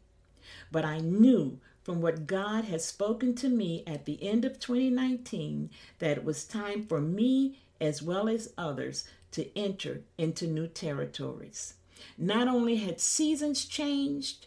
But 0.72 0.86
I 0.86 0.98
knew 0.98 1.60
from 1.82 2.00
what 2.00 2.26
God 2.26 2.64
had 2.64 2.80
spoken 2.80 3.34
to 3.36 3.48
me 3.48 3.84
at 3.86 4.06
the 4.06 4.22
end 4.22 4.44
of 4.44 4.58
2019 4.58 5.70
that 5.98 6.16
it 6.16 6.24
was 6.24 6.44
time 6.44 6.86
for 6.86 7.00
me 7.00 7.58
as 7.80 8.02
well 8.02 8.28
as 8.28 8.54
others 8.56 9.04
to 9.32 9.56
enter 9.56 10.00
into 10.16 10.46
new 10.46 10.66
territories. 10.66 11.74
Not 12.16 12.48
only 12.48 12.76
had 12.76 13.00
seasons 13.00 13.66
changed 13.66 14.46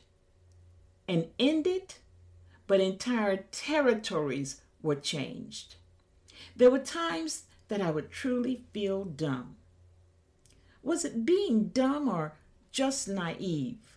and 1.07 1.27
ended, 1.37 1.95
but 2.67 2.79
entire 2.79 3.37
territories 3.51 4.61
were 4.81 4.95
changed. 4.95 5.75
There 6.55 6.71
were 6.71 6.79
times 6.79 7.43
that 7.67 7.81
I 7.81 7.91
would 7.91 8.09
truly 8.11 8.63
feel 8.73 9.03
dumb. 9.03 9.57
Was 10.81 11.05
it 11.05 11.25
being 11.25 11.67
dumb 11.69 12.07
or 12.09 12.33
just 12.71 13.07
naive? 13.07 13.94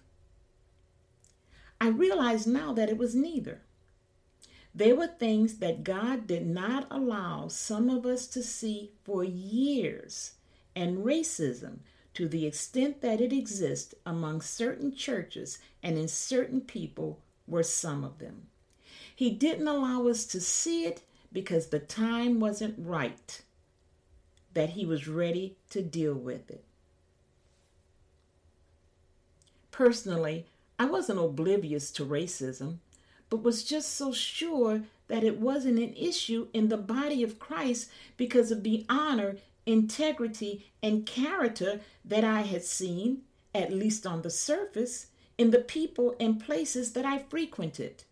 I 1.81 1.89
realize 1.89 2.47
now 2.47 2.73
that 2.73 2.89
it 2.89 2.99
was 2.99 3.15
neither. 3.15 3.63
There 4.75 4.97
were 4.97 5.07
things 5.07 5.59
that 5.59 5.85
God 5.85 6.27
did 6.27 6.47
not 6.47 6.87
allow 6.91 7.49
some 7.49 7.89
of 7.89 8.05
us 8.05 8.27
to 8.29 8.43
see 8.43 8.93
for 9.05 9.25
years, 9.25 10.33
and 10.75 11.05
racism, 11.05 11.79
to 12.15 12.29
the 12.29 12.47
extent 12.47 13.01
that 13.01 13.21
it 13.21 13.33
exists 13.33 13.95
among 14.05 14.41
certain 14.41 14.95
churches 14.95 15.59
and 15.83 15.97
in 15.97 16.09
certain 16.09 16.61
people, 16.61 17.21
were 17.47 17.63
some 17.63 18.05
of 18.05 18.19
them. 18.19 18.49
He 19.15 19.31
didn't 19.31 19.67
allow 19.67 20.07
us 20.07 20.27
to 20.27 20.41
see 20.41 20.85
it 20.85 21.03
because 21.33 21.69
the 21.69 21.79
time 21.79 22.41
wasn't 22.41 22.75
right, 22.79 23.43
that 24.55 24.71
He 24.71 24.85
was 24.85 25.09
ready 25.09 25.57
to 25.71 25.83
deal 25.83 26.15
with 26.15 26.51
it. 26.51 26.65
Personally, 29.71 30.47
I 30.79 30.85
wasn't 30.85 31.19
oblivious 31.19 31.91
to 31.93 32.07
racism, 32.07 32.77
but 33.31 33.43
was 33.43 33.65
just 33.65 33.95
so 33.95 34.13
sure 34.13 34.83
that 35.09 35.25
it 35.25 35.41
wasn't 35.41 35.79
an 35.79 35.95
issue 35.95 36.47
in 36.53 36.69
the 36.69 36.77
body 36.77 37.23
of 37.23 37.41
Christ 37.41 37.91
because 38.17 38.53
of 38.53 38.63
the 38.63 38.87
honor, 38.89 39.37
integrity, 39.67 40.67
and 40.83 41.05
character 41.05 41.81
that 42.05 42.23
I 42.23 42.43
had 42.43 42.63
seen, 42.63 43.23
at 43.55 43.73
least 43.73 44.07
on 44.07 44.23
the 44.23 44.31
surface, 44.31 45.07
in 45.37 45.51
the 45.51 45.59
people 45.59 46.15
and 46.21 46.41
places 46.41 46.93
that 46.93 47.05
I 47.05 47.19
frequented. 47.19 48.05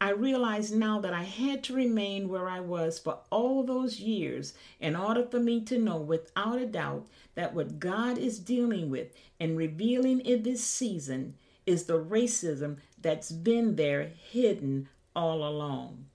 I 0.00 0.10
realize 0.10 0.70
now 0.70 1.00
that 1.00 1.14
I 1.14 1.22
had 1.22 1.64
to 1.64 1.74
remain 1.74 2.28
where 2.28 2.48
I 2.48 2.60
was 2.60 2.98
for 2.98 3.18
all 3.30 3.62
those 3.62 4.00
years 4.00 4.52
in 4.80 4.94
order 4.94 5.24
for 5.24 5.40
me 5.40 5.60
to 5.62 5.78
know 5.78 5.96
without 5.96 6.58
a 6.58 6.66
doubt 6.66 7.06
that 7.34 7.54
what 7.54 7.80
God 7.80 8.18
is 8.18 8.38
dealing 8.38 8.90
with 8.90 9.08
and 9.40 9.56
revealing 9.56 10.20
in 10.20 10.42
this 10.42 10.62
season 10.62 11.34
is 11.66 11.84
the 11.84 11.98
racism 11.98 12.78
that's 13.00 13.30
been 13.30 13.76
there 13.76 14.10
hidden 14.30 14.88
all 15.14 15.46
along. 15.46 16.06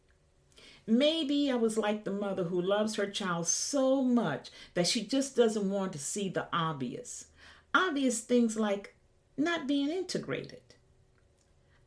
Maybe 0.86 1.52
I 1.52 1.56
was 1.56 1.78
like 1.78 2.04
the 2.04 2.12
mother 2.12 2.46
who 2.46 2.60
loves 2.60 2.96
her 2.96 3.08
child 3.08 3.48
so 3.48 4.04
much 4.04 4.50
that 4.74 4.88
she 4.88 5.06
just 5.06 5.36
doesn't 5.36 5.70
want 5.70 5.94
to 5.94 6.00
see 6.00 6.30
the 6.30 6.48
obvious. 6.52 7.28
Obvious 7.76 8.22
things 8.22 8.58
like 8.58 8.96
not 9.38 9.68
being 9.68 9.90
integrated. 9.90 10.62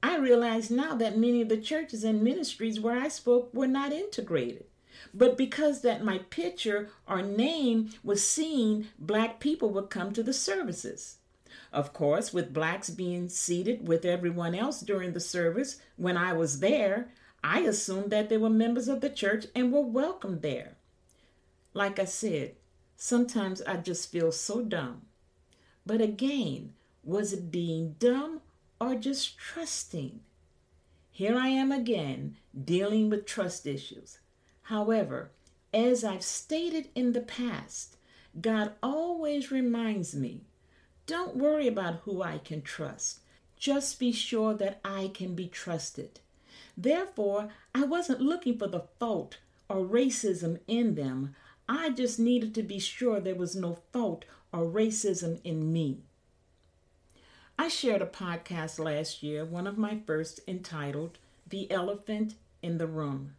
I 0.03 0.19
realize 0.19 0.71
now 0.71 0.95
that 0.97 1.19
many 1.19 1.43
of 1.43 1.49
the 1.49 1.57
churches 1.57 2.05
and 2.05 2.23
ministries 2.23 2.81
where 2.81 2.97
I 2.97 3.09
spoke 3.09 3.53
were 3.55 3.67
not 3.67 3.93
integrated. 3.93 4.67
But 5.15 5.37
because 5.37 5.83
that 5.83 6.05
my 6.05 6.19
picture 6.19 6.91
or 7.09 7.23
name 7.23 7.91
was 8.05 8.27
seen, 8.27 8.89
black 8.99 9.41
people 9.41 9.71
would 9.71 9.91
come 9.91 10.13
to 10.13 10.23
the 10.23 10.33
services. 10.33 11.17
Of 11.73 11.95
course, 11.95 12.35
with 12.35 12.53
blacks 12.53 12.91
being 12.91 13.31
seated 13.31 13.89
with 13.89 14.05
everyone 14.05 14.55
else 14.55 14.81
during 14.81 15.15
the 15.15 15.21
service, 15.21 15.79
when 15.97 16.19
I 16.19 16.35
was 16.35 16.61
there, 16.61 17.09
I 17.43 17.61
assumed 17.61 18.11
that 18.11 18.29
they 18.29 18.37
were 18.37 18.51
members 18.51 18.89
of 18.89 19.01
the 19.01 19.09
church 19.09 19.47
and 19.55 19.73
were 19.73 19.81
welcome 19.81 20.41
there. 20.41 20.77
Like 21.73 21.99
I 21.99 22.05
said, 22.05 22.57
sometimes 22.97 23.63
I 23.63 23.79
just 23.79 24.13
feel 24.13 24.33
so 24.33 24.63
dumb. 24.63 25.03
But 25.87 26.03
again, 26.03 26.75
was 27.03 27.33
it 27.33 27.51
being 27.51 27.97
dumb 27.99 28.43
or 28.79 28.95
just 28.95 29.39
trusting? 29.39 30.21
Here 31.11 31.37
I 31.37 31.49
am 31.49 31.73
again 31.73 32.37
dealing 32.65 33.09
with 33.09 33.27
trust 33.27 33.67
issues. 33.67 34.19
However, 34.63 35.31
as 35.73 36.05
I've 36.05 36.23
stated 36.23 36.91
in 36.95 37.13
the 37.13 37.21
past, 37.23 37.97
God 38.39 38.73
always 38.83 39.51
reminds 39.51 40.15
me 40.15 40.43
don't 41.07 41.37
worry 41.37 41.67
about 41.67 42.01
who 42.05 42.23
I 42.23 42.39
can 42.39 42.63
trust. 42.63 43.21
Just 43.57 43.99
be 43.99 44.13
sure 44.13 44.55
that 44.55 44.81
I 44.85 45.11
can 45.13 45.35
be 45.35 45.49
trusted. 45.49 46.21
Therefore, 46.77 47.49
I 47.75 47.85
wasn't 47.85 48.21
looking 48.21 48.59
for 48.59 48.67
the 48.67 48.85
fault 48.99 49.39
or 49.69 49.85
racism 49.85 50.61
in 50.67 50.95
them. 50.95 51.35
I 51.69 51.91
just 51.91 52.19
needed 52.19 52.55
to 52.55 52.63
be 52.63 52.79
sure 52.79 53.21
there 53.21 53.35
was 53.35 53.55
no 53.55 53.79
fault 53.93 54.25
or 54.53 54.65
racism 54.65 55.41
in 55.45 55.73
me. 55.73 56.03
I 57.59 57.69
shared 57.69 58.03
a 58.03 58.07
podcast 58.07 58.79
last 58.79 59.23
year, 59.23 59.45
one 59.45 59.67
of 59.67 59.79
my 59.79 60.01
first, 60.07 60.41
entitled 60.49 61.19
The 61.47 61.71
Elephant 61.71 62.35
in 62.63 62.79
the 62.79 62.87
Room. 62.87 63.35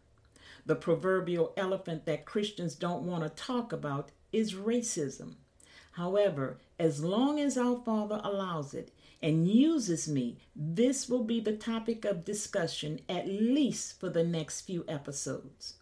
The 0.66 0.76
proverbial 0.76 1.52
elephant 1.56 2.06
that 2.06 2.24
Christians 2.24 2.74
don't 2.74 3.04
want 3.04 3.22
to 3.24 3.42
talk 3.42 3.72
about 3.72 4.10
is 4.32 4.54
racism. 4.54 5.34
However, 5.94 6.58
as 6.76 7.04
long 7.04 7.38
as 7.38 7.56
our 7.56 7.80
Father 7.84 8.20
allows 8.24 8.74
it 8.74 8.90
and 9.22 9.48
uses 9.48 10.08
me, 10.08 10.38
this 10.56 11.08
will 11.08 11.22
be 11.22 11.38
the 11.38 11.56
topic 11.56 12.04
of 12.04 12.24
discussion 12.24 13.00
at 13.08 13.28
least 13.28 14.00
for 14.00 14.08
the 14.08 14.24
next 14.24 14.62
few 14.62 14.84
episodes. 14.88 15.74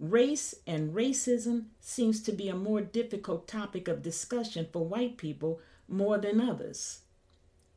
Race 0.00 0.56
and 0.66 0.92
racism 0.92 1.66
seems 1.80 2.20
to 2.22 2.32
be 2.32 2.48
a 2.48 2.56
more 2.56 2.80
difficult 2.80 3.46
topic 3.46 3.86
of 3.86 4.02
discussion 4.02 4.66
for 4.72 4.84
white 4.84 5.16
people 5.16 5.60
more 5.86 6.18
than 6.18 6.40
others. 6.40 7.02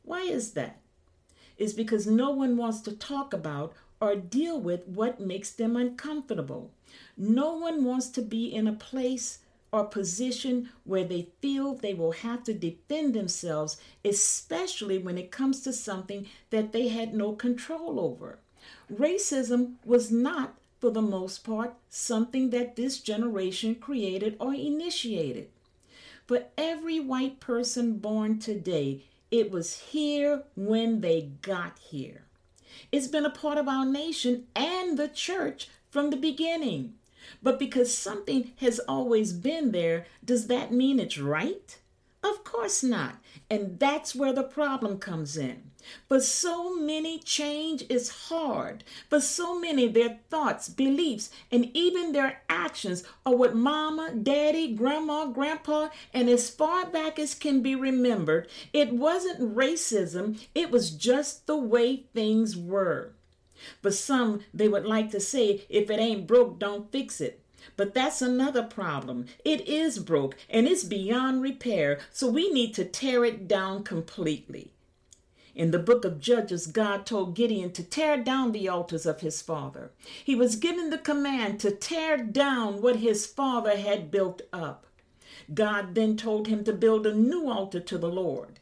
Why 0.02 0.22
is 0.22 0.52
that? 0.54 0.80
It's 1.56 1.74
because 1.74 2.08
no 2.08 2.30
one 2.30 2.56
wants 2.56 2.80
to 2.80 2.96
talk 2.96 3.32
about 3.32 3.72
or 4.00 4.16
deal 4.16 4.60
with 4.60 4.88
what 4.88 5.20
makes 5.20 5.52
them 5.52 5.76
uncomfortable. 5.76 6.72
No 7.16 7.56
one 7.56 7.84
wants 7.84 8.08
to 8.08 8.22
be 8.22 8.52
in 8.52 8.66
a 8.66 8.72
place 8.72 9.38
or 9.74 9.84
position 9.84 10.70
where 10.84 11.02
they 11.02 11.26
feel 11.42 11.74
they 11.74 11.92
will 11.92 12.12
have 12.12 12.44
to 12.44 12.54
defend 12.54 13.12
themselves, 13.12 13.76
especially 14.04 14.98
when 14.98 15.18
it 15.18 15.32
comes 15.32 15.62
to 15.62 15.72
something 15.72 16.28
that 16.50 16.70
they 16.70 16.86
had 16.86 17.12
no 17.12 17.32
control 17.32 17.98
over. 17.98 18.38
Racism 18.92 19.72
was 19.84 20.12
not 20.12 20.54
for 20.80 20.90
the 20.90 21.02
most 21.02 21.42
part, 21.42 21.74
something 21.88 22.50
that 22.50 22.76
this 22.76 23.00
generation 23.00 23.74
created 23.74 24.36
or 24.38 24.54
initiated. 24.54 25.48
For 26.24 26.44
every 26.56 27.00
white 27.00 27.40
person 27.40 27.98
born 27.98 28.38
today, 28.38 29.02
it 29.32 29.50
was 29.50 29.78
here 29.78 30.44
when 30.54 31.00
they 31.00 31.30
got 31.42 31.80
here. 31.80 32.22
It's 32.92 33.08
been 33.08 33.26
a 33.26 33.30
part 33.30 33.58
of 33.58 33.66
our 33.66 33.84
nation 33.84 34.44
and 34.54 34.96
the 34.96 35.08
church 35.08 35.68
from 35.90 36.10
the 36.10 36.16
beginning. 36.16 36.94
But 37.42 37.58
because 37.58 37.96
something 37.96 38.52
has 38.56 38.78
always 38.80 39.32
been 39.32 39.72
there, 39.72 40.06
does 40.24 40.46
that 40.48 40.72
mean 40.72 40.98
it's 40.98 41.18
right? 41.18 41.78
Of 42.22 42.42
course 42.42 42.82
not. 42.82 43.16
And 43.50 43.78
that's 43.78 44.14
where 44.14 44.32
the 44.32 44.42
problem 44.42 44.98
comes 44.98 45.36
in. 45.36 45.70
For 46.08 46.20
so 46.20 46.74
many, 46.74 47.18
change 47.18 47.84
is 47.90 48.28
hard. 48.28 48.84
For 49.10 49.20
so 49.20 49.58
many, 49.60 49.86
their 49.88 50.20
thoughts, 50.30 50.70
beliefs, 50.70 51.30
and 51.52 51.70
even 51.74 52.12
their 52.12 52.42
actions 52.48 53.04
are 53.26 53.36
what 53.36 53.54
mama, 53.54 54.14
daddy, 54.14 54.74
grandma, 54.74 55.26
grandpa, 55.26 55.90
and 56.14 56.30
as 56.30 56.48
far 56.48 56.86
back 56.86 57.18
as 57.18 57.34
can 57.34 57.60
be 57.60 57.74
remembered, 57.74 58.48
it 58.72 58.94
wasn't 58.94 59.54
racism, 59.54 60.40
it 60.54 60.70
was 60.70 60.90
just 60.90 61.46
the 61.46 61.56
way 61.56 62.06
things 62.14 62.56
were. 62.56 63.12
But 63.82 63.94
some, 63.94 64.40
they 64.52 64.68
would 64.68 64.84
like 64.84 65.10
to 65.10 65.20
say, 65.20 65.64
if 65.68 65.90
it 65.90 65.98
ain't 65.98 66.26
broke, 66.26 66.58
don't 66.58 66.90
fix 66.90 67.20
it. 67.20 67.40
But 67.76 67.94
that's 67.94 68.20
another 68.20 68.62
problem. 68.62 69.26
It 69.44 69.66
is 69.68 69.98
broke 69.98 70.36
and 70.50 70.66
it's 70.66 70.84
beyond 70.84 71.42
repair, 71.42 71.98
so 72.12 72.28
we 72.28 72.50
need 72.50 72.74
to 72.74 72.84
tear 72.84 73.24
it 73.24 73.48
down 73.48 73.84
completely. 73.84 74.72
In 75.54 75.70
the 75.70 75.78
book 75.78 76.04
of 76.04 76.20
Judges, 76.20 76.66
God 76.66 77.06
told 77.06 77.36
Gideon 77.36 77.70
to 77.72 77.84
tear 77.84 78.16
down 78.16 78.52
the 78.52 78.68
altars 78.68 79.06
of 79.06 79.20
his 79.20 79.40
father. 79.40 79.92
He 80.24 80.34
was 80.34 80.56
given 80.56 80.90
the 80.90 80.98
command 80.98 81.60
to 81.60 81.70
tear 81.70 82.16
down 82.16 82.82
what 82.82 82.96
his 82.96 83.24
father 83.24 83.76
had 83.76 84.10
built 84.10 84.42
up. 84.52 84.86
God 85.52 85.94
then 85.94 86.16
told 86.16 86.48
him 86.48 86.64
to 86.64 86.72
build 86.72 87.06
a 87.06 87.14
new 87.14 87.48
altar 87.48 87.80
to 87.80 87.98
the 87.98 88.08
Lord. 88.08 88.58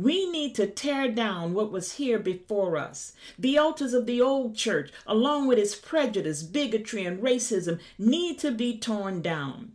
We 0.00 0.30
need 0.30 0.54
to 0.54 0.66
tear 0.66 1.10
down 1.10 1.52
what 1.52 1.70
was 1.70 1.96
here 1.96 2.18
before 2.18 2.78
us. 2.78 3.12
The 3.38 3.58
altars 3.58 3.92
of 3.92 4.06
the 4.06 4.22
old 4.22 4.56
church, 4.56 4.90
along 5.06 5.46
with 5.46 5.58
its 5.58 5.74
prejudice, 5.74 6.42
bigotry, 6.42 7.04
and 7.04 7.22
racism, 7.22 7.80
need 7.98 8.38
to 8.38 8.50
be 8.50 8.78
torn 8.78 9.20
down. 9.20 9.72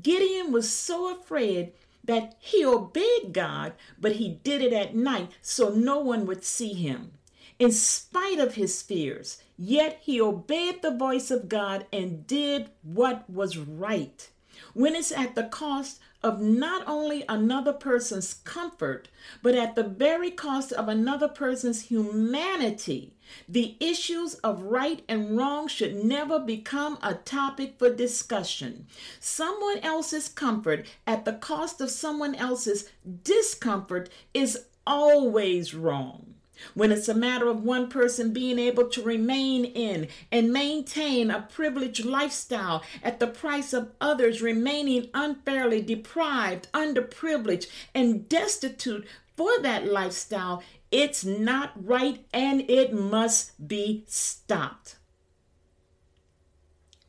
Gideon 0.00 0.50
was 0.50 0.70
so 0.70 1.14
afraid 1.14 1.72
that 2.02 2.36
he 2.38 2.64
obeyed 2.64 3.34
God, 3.34 3.74
but 4.00 4.12
he 4.12 4.40
did 4.42 4.62
it 4.62 4.72
at 4.72 4.96
night 4.96 5.30
so 5.42 5.68
no 5.68 5.98
one 5.98 6.24
would 6.24 6.42
see 6.42 6.72
him. 6.72 7.12
In 7.58 7.70
spite 7.70 8.38
of 8.38 8.54
his 8.54 8.80
fears, 8.80 9.42
yet 9.58 9.98
he 10.00 10.22
obeyed 10.22 10.80
the 10.80 10.96
voice 10.96 11.30
of 11.30 11.50
God 11.50 11.84
and 11.92 12.26
did 12.26 12.70
what 12.82 13.28
was 13.28 13.58
right. 13.58 14.26
When 14.72 14.94
it's 14.94 15.12
at 15.12 15.34
the 15.34 15.44
cost 15.44 16.00
of 16.24 16.40
not 16.40 16.82
only 16.88 17.22
another 17.28 17.74
person's 17.74 18.34
comfort, 18.44 19.08
but 19.42 19.54
at 19.54 19.74
the 19.74 19.84
very 19.84 20.30
cost 20.30 20.72
of 20.72 20.88
another 20.88 21.28
person's 21.28 21.82
humanity, 21.82 23.12
the 23.46 23.76
issues 23.78 24.34
of 24.36 24.62
right 24.62 25.04
and 25.06 25.36
wrong 25.36 25.68
should 25.68 26.02
never 26.02 26.38
become 26.38 26.98
a 27.02 27.12
topic 27.12 27.74
for 27.78 27.94
discussion. 27.94 28.86
Someone 29.20 29.78
else's 29.80 30.28
comfort 30.28 30.86
at 31.06 31.26
the 31.26 31.34
cost 31.34 31.80
of 31.82 31.90
someone 31.90 32.34
else's 32.34 32.88
discomfort 33.22 34.08
is 34.32 34.64
always 34.86 35.74
wrong. 35.74 36.33
When 36.72 36.90
it's 36.90 37.08
a 37.08 37.14
matter 37.14 37.48
of 37.48 37.62
one 37.62 37.88
person 37.88 38.32
being 38.32 38.58
able 38.58 38.88
to 38.88 39.02
remain 39.02 39.64
in 39.64 40.08
and 40.32 40.52
maintain 40.52 41.30
a 41.30 41.42
privileged 41.42 42.04
lifestyle 42.04 42.82
at 43.02 43.20
the 43.20 43.26
price 43.26 43.72
of 43.72 43.90
others 44.00 44.40
remaining 44.40 45.10
unfairly 45.12 45.82
deprived, 45.82 46.68
underprivileged, 46.72 47.66
and 47.94 48.28
destitute 48.28 49.06
for 49.36 49.58
that 49.60 49.86
lifestyle, 49.86 50.62
it's 50.90 51.24
not 51.24 51.72
right 51.74 52.24
and 52.32 52.68
it 52.70 52.92
must 52.92 53.66
be 53.66 54.04
stopped. 54.06 54.96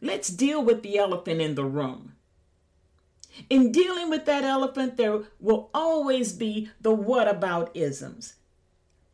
Let's 0.01 0.29
deal 0.29 0.63
with 0.63 0.81
the 0.81 0.97
elephant 0.97 1.41
in 1.41 1.55
the 1.55 1.65
room. 1.65 2.13
In 3.49 3.71
dealing 3.71 4.09
with 4.09 4.25
that 4.25 4.43
elephant, 4.43 4.97
there 4.97 5.23
will 5.39 5.69
always 5.73 6.33
be 6.33 6.69
the 6.79 6.91
what 6.91 7.27
about 7.27 7.75
isms. 7.75 8.35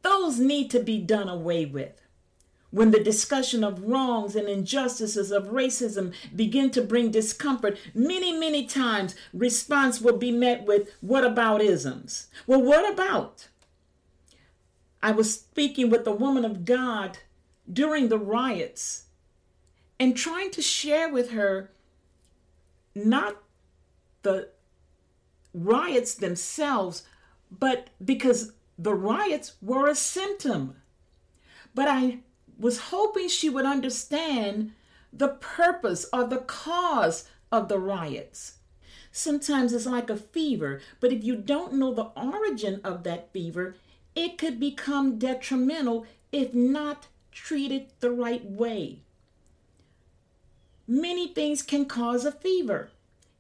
Those 0.02 0.40
need 0.40 0.70
to 0.72 0.80
be 0.80 1.00
done 1.00 1.30
away 1.30 1.66
with. 1.66 2.02
When 2.72 2.92
the 2.92 3.04
discussion 3.04 3.64
of 3.64 3.84
wrongs 3.84 4.36
and 4.36 4.48
injustices 4.48 5.30
of 5.32 5.50
racism 5.50 6.14
begin 6.34 6.72
to 6.72 6.82
bring 6.82 7.12
discomfort, 7.12 7.78
many, 7.94 8.32
many 8.32 8.66
times 8.66 9.14
response 9.34 10.00
will 10.00 10.18
be 10.18 10.32
met 10.32 10.66
with 10.66 10.90
what 11.02 11.26
about 11.26 11.62
isms? 11.62 12.28
Well, 12.48 12.62
what 12.62 12.92
about? 12.92 13.50
I 15.04 15.12
was 15.12 15.34
speaking 15.34 15.90
with 15.90 16.08
a 16.08 16.14
woman 16.14 16.46
of 16.46 16.64
God 16.64 17.18
during 17.72 18.08
the 18.08 18.20
riots 18.20 19.06
and 20.00 20.16
trying 20.16 20.52
to 20.52 20.62
share 20.62 21.12
with 21.12 21.32
her 21.32 21.72
not 22.96 23.38
the 24.24 24.50
riots 25.54 26.16
themselves, 26.16 27.04
but 27.52 27.90
because 28.04 28.54
the 28.82 28.96
riots 28.96 29.54
were 29.62 29.88
a 29.88 29.96
symptom. 29.96 30.76
But 31.76 31.88
I 31.88 32.20
was 32.58 32.90
hoping 32.90 33.30
she 33.30 33.50
would 33.50 33.66
understand 33.66 34.72
the 35.14 35.28
purpose 35.28 36.08
or 36.12 36.24
the 36.24 36.40
cause 36.40 37.30
of 37.52 37.68
the 37.68 37.78
riots. 37.78 38.54
Sometimes 39.12 39.74
it's 39.74 39.86
like 39.86 40.10
a 40.10 40.18
fever, 40.18 40.82
but 41.00 41.12
if 41.12 41.24
you 41.24 41.36
don't 41.36 41.74
know 41.74 41.94
the 41.94 42.12
origin 42.16 42.82
of 42.84 43.04
that 43.04 43.32
fever, 43.32 43.76
it 44.16 44.38
could 44.38 44.60
become 44.60 45.20
detrimental 45.20 46.08
if 46.32 46.54
not 46.54 47.08
treated 47.32 47.88
the 48.00 48.12
right 48.12 48.44
way. 48.44 49.04
Many 50.88 51.28
things 51.28 51.62
can 51.62 51.86
cause 51.86 52.26
a 52.26 52.32
fever, 52.32 52.90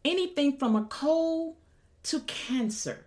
anything 0.05 0.57
from 0.57 0.75
a 0.75 0.85
cold 0.85 1.55
to 2.03 2.19
cancer. 2.21 3.05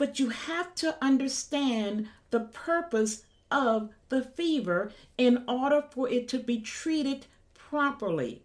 But 0.00 0.18
you 0.18 0.30
have 0.30 0.74
to 0.76 0.96
understand 1.04 2.08
the 2.30 2.40
purpose 2.40 3.22
of 3.50 3.90
the 4.08 4.22
fever 4.22 4.92
in 5.18 5.44
order 5.46 5.84
for 5.90 6.08
it 6.08 6.26
to 6.28 6.38
be 6.38 6.58
treated 6.58 7.26
properly. 7.52 8.40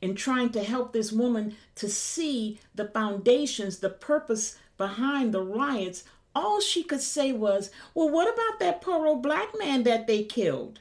In 0.00 0.14
trying 0.14 0.48
to 0.52 0.62
help 0.64 0.94
this 0.94 1.12
woman 1.12 1.56
to 1.74 1.90
see 1.90 2.58
the 2.74 2.86
foundations, 2.86 3.80
the 3.80 3.90
purpose 3.90 4.56
behind 4.78 5.34
the 5.34 5.42
riots, 5.42 6.04
all 6.34 6.62
she 6.62 6.82
could 6.82 7.02
say 7.02 7.30
was, 7.30 7.70
Well, 7.92 8.08
what 8.08 8.32
about 8.32 8.60
that 8.60 8.80
poor 8.80 9.06
old 9.06 9.22
black 9.22 9.50
man 9.58 9.82
that 9.82 10.06
they 10.06 10.24
killed? 10.24 10.80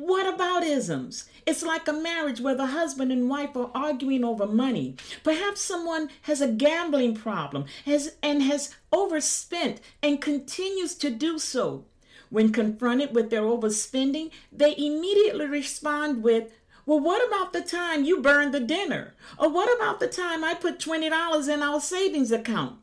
What 0.00 0.26
about 0.32 0.64
isms? 0.64 1.28
It's 1.44 1.62
like 1.62 1.86
a 1.86 1.92
marriage 1.92 2.40
where 2.40 2.54
the 2.54 2.68
husband 2.68 3.12
and 3.12 3.28
wife 3.28 3.54
are 3.54 3.70
arguing 3.74 4.24
over 4.24 4.46
money. 4.46 4.96
Perhaps 5.22 5.60
someone 5.60 6.08
has 6.22 6.40
a 6.40 6.48
gambling 6.48 7.14
problem 7.14 7.66
has, 7.84 8.16
and 8.22 8.42
has 8.42 8.74
overspent 8.92 9.82
and 10.02 10.18
continues 10.22 10.94
to 10.94 11.10
do 11.10 11.38
so. 11.38 11.84
When 12.30 12.50
confronted 12.50 13.14
with 13.14 13.28
their 13.28 13.42
overspending, 13.42 14.30
they 14.50 14.74
immediately 14.74 15.44
respond 15.44 16.22
with, 16.22 16.50
Well, 16.86 17.00
what 17.00 17.26
about 17.28 17.52
the 17.52 17.60
time 17.60 18.04
you 18.04 18.22
burned 18.22 18.54
the 18.54 18.60
dinner? 18.60 19.12
Or 19.36 19.50
what 19.50 19.70
about 19.76 20.00
the 20.00 20.08
time 20.08 20.42
I 20.42 20.54
put 20.54 20.78
$20 20.78 21.52
in 21.52 21.62
our 21.62 21.78
savings 21.78 22.32
account? 22.32 22.79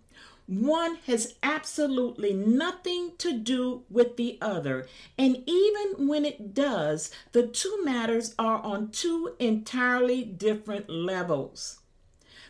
One 0.47 0.95
has 1.07 1.35
absolutely 1.43 2.31
nothing 2.33 3.11
to 3.17 3.33
do 3.37 3.83
with 3.89 4.15
the 4.15 4.37
other. 4.41 4.87
And 5.17 5.43
even 5.45 6.07
when 6.07 6.23
it 6.23 6.53
does, 6.53 7.11
the 7.33 7.45
two 7.45 7.83
matters 7.83 8.33
are 8.39 8.59
on 8.59 8.91
two 8.91 9.35
entirely 9.39 10.23
different 10.23 10.89
levels. 10.89 11.79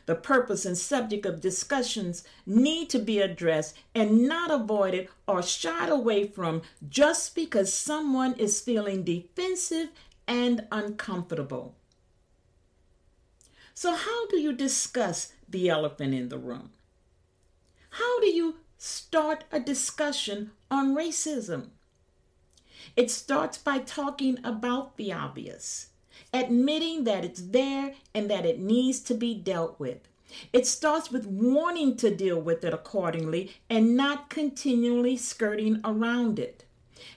The 0.06 0.16
purpose 0.16 0.64
and 0.64 0.78
subject 0.78 1.26
of 1.26 1.42
discussions 1.42 2.24
need 2.46 2.90
to 2.92 3.00
be 3.00 3.20
addressed 3.20 3.76
and 3.96 4.28
not 4.28 4.52
avoided 4.52 5.10
or 5.28 5.42
shied 5.42 5.90
away 5.90 6.28
from 6.28 6.62
just 6.88 7.34
because 7.34 7.74
someone 7.74 8.36
is 8.36 8.62
feeling 8.62 9.04
defensive 9.04 9.90
and 10.28 10.68
uncomfortable. 10.72 11.76
So, 13.74 13.96
how 13.96 14.28
do 14.28 14.38
you 14.38 14.54
discuss 14.54 15.34
the 15.50 15.68
elephant 15.68 16.14
in 16.14 16.30
the 16.30 16.38
room? 16.38 16.72
How 17.98 18.20
do 18.20 18.28
you 18.28 18.58
start 18.78 19.46
a 19.52 19.60
discussion 19.60 20.52
on 20.70 20.96
racism? 20.96 21.70
It 22.96 23.10
starts 23.10 23.58
by 23.58 23.80
talking 23.80 24.38
about 24.44 24.98
the 24.98 25.12
obvious, 25.12 25.88
admitting 26.32 27.06
that 27.06 27.26
it's 27.26 27.42
there 27.42 27.96
and 28.14 28.30
that 28.30 28.46
it 28.46 28.60
needs 28.60 29.00
to 29.00 29.16
be 29.16 29.34
dealt 29.34 29.80
with. 29.80 30.08
It 30.54 30.68
starts 30.68 31.10
with 31.10 31.26
wanting 31.26 31.98
to 31.98 32.14
deal 32.14 32.40
with 32.40 32.64
it 32.64 32.74
accordingly 32.74 33.56
and 33.68 33.98
not 33.98 34.30
continually 34.30 35.18
skirting 35.18 35.82
around 35.84 36.38
it. 36.38 36.66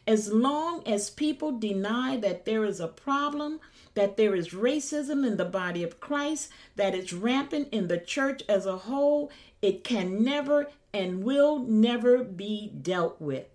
As 0.06 0.32
long 0.32 0.86
as 0.86 1.10
people 1.10 1.58
deny 1.58 2.16
that 2.16 2.46
there 2.46 2.64
is 2.64 2.80
a 2.80 2.88
problem, 2.88 3.60
that 3.94 4.16
there 4.16 4.34
is 4.34 4.50
racism 4.50 5.26
in 5.26 5.36
the 5.36 5.44
body 5.44 5.82
of 5.82 6.00
Christ, 6.00 6.50
that 6.76 6.94
it's 6.94 7.12
rampant 7.12 7.68
in 7.70 7.88
the 7.88 7.98
church 7.98 8.42
as 8.48 8.64
a 8.64 8.78
whole, 8.78 9.30
it 9.62 9.84
can 9.84 10.22
never 10.24 10.68
and 10.92 11.22
will 11.22 11.58
never 11.58 12.24
be 12.24 12.68
dealt 12.68 13.20
with. 13.20 13.46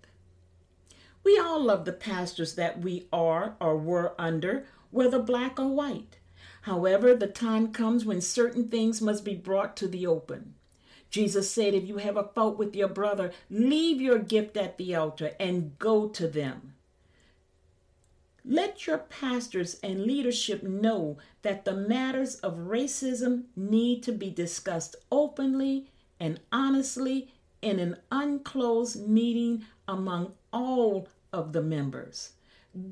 We 1.24 1.38
all 1.38 1.60
love 1.60 1.84
the 1.84 1.92
pastors 1.92 2.54
that 2.54 2.80
we 2.80 3.08
are 3.12 3.56
or 3.60 3.76
were 3.76 4.14
under, 4.18 4.66
whether 4.90 5.18
black 5.18 5.58
or 5.58 5.68
white. 5.68 6.18
However, 6.62 7.14
the 7.14 7.26
time 7.26 7.72
comes 7.72 8.04
when 8.04 8.20
certain 8.20 8.68
things 8.68 9.02
must 9.02 9.24
be 9.24 9.34
brought 9.34 9.76
to 9.78 9.88
the 9.88 10.06
open. 10.06 10.54
Jesus 11.10 11.50
said, 11.50 11.74
If 11.74 11.86
you 11.86 11.98
have 11.98 12.16
a 12.16 12.24
fault 12.34 12.58
with 12.58 12.74
your 12.76 12.88
brother, 12.88 13.32
leave 13.50 14.00
your 14.00 14.18
gift 14.18 14.56
at 14.56 14.78
the 14.78 14.94
altar 14.94 15.32
and 15.38 15.78
go 15.78 16.08
to 16.08 16.28
them. 16.28 16.74
Let 18.44 18.86
your 18.86 18.98
pastors 18.98 19.80
and 19.82 20.04
leadership 20.04 20.62
know 20.62 21.18
that 21.42 21.64
the 21.64 21.74
matters 21.74 22.36
of 22.36 22.58
racism 22.58 23.44
need 23.56 24.04
to 24.04 24.12
be 24.12 24.30
discussed 24.30 24.94
openly 25.10 25.88
and 26.18 26.40
honestly 26.52 27.32
in 27.62 27.78
an 27.78 27.96
unclosed 28.10 29.08
meeting 29.08 29.64
among 29.88 30.32
all 30.52 31.08
of 31.32 31.52
the 31.52 31.62
members. 31.62 32.32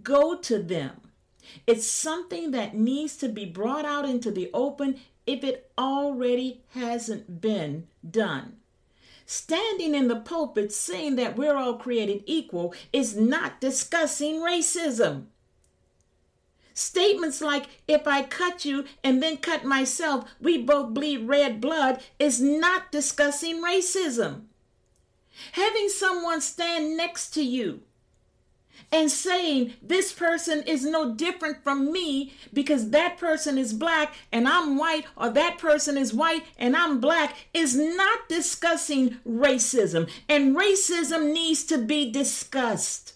Go 0.02 0.36
to 0.38 0.58
them. 0.58 1.00
It's 1.66 1.86
something 1.86 2.52
that 2.52 2.74
needs 2.74 3.16
to 3.18 3.28
be 3.28 3.44
brought 3.44 3.84
out 3.84 4.04
into 4.08 4.30
the 4.30 4.50
open 4.54 5.00
if 5.26 5.44
it 5.44 5.70
already 5.78 6.62
hasn't 6.70 7.40
been 7.40 7.86
done. 8.08 8.56
Standing 9.26 9.94
in 9.94 10.08
the 10.08 10.16
pulpit 10.16 10.72
saying 10.72 11.16
that 11.16 11.36
we're 11.36 11.56
all 11.56 11.76
created 11.76 12.22
equal 12.26 12.74
is 12.92 13.16
not 13.16 13.60
discussing 13.60 14.36
racism. 14.36 15.26
Statements 16.74 17.40
like, 17.40 17.66
if 17.86 18.06
I 18.06 18.24
cut 18.24 18.64
you 18.64 18.84
and 19.04 19.22
then 19.22 19.36
cut 19.36 19.64
myself, 19.64 20.28
we 20.40 20.58
both 20.58 20.92
bleed 20.92 21.28
red 21.28 21.60
blood, 21.60 22.02
is 22.18 22.40
not 22.40 22.90
discussing 22.90 23.62
racism. 23.62 24.42
Having 25.52 25.88
someone 25.88 26.40
stand 26.40 26.96
next 26.96 27.30
to 27.30 27.44
you 27.44 27.82
and 28.90 29.10
saying 29.10 29.74
this 29.82 30.12
person 30.12 30.62
is 30.62 30.84
no 30.84 31.14
different 31.14 31.62
from 31.62 31.92
me 31.92 32.32
because 32.52 32.90
that 32.90 33.18
person 33.18 33.58
is 33.58 33.72
black 33.72 34.14
and 34.32 34.48
I'm 34.48 34.76
white, 34.76 35.06
or 35.16 35.30
that 35.30 35.58
person 35.58 35.96
is 35.96 36.14
white 36.14 36.44
and 36.58 36.76
I'm 36.76 37.00
black, 37.00 37.36
is 37.52 37.76
not 37.76 38.28
discussing 38.28 39.18
racism. 39.26 40.10
And 40.28 40.56
racism 40.56 41.32
needs 41.32 41.64
to 41.64 41.78
be 41.78 42.10
discussed. 42.10 43.13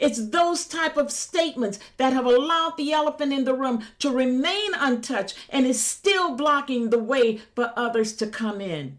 It's 0.00 0.28
those 0.30 0.66
type 0.66 0.96
of 0.96 1.10
statements 1.10 1.78
that 1.96 2.12
have 2.12 2.26
allowed 2.26 2.76
the 2.76 2.92
elephant 2.92 3.32
in 3.32 3.44
the 3.44 3.54
room 3.54 3.84
to 4.00 4.10
remain 4.10 4.74
untouched 4.74 5.36
and 5.48 5.66
is 5.66 5.82
still 5.82 6.36
blocking 6.36 6.90
the 6.90 6.98
way 6.98 7.40
for 7.54 7.72
others 7.76 8.14
to 8.16 8.26
come 8.26 8.60
in. 8.60 8.98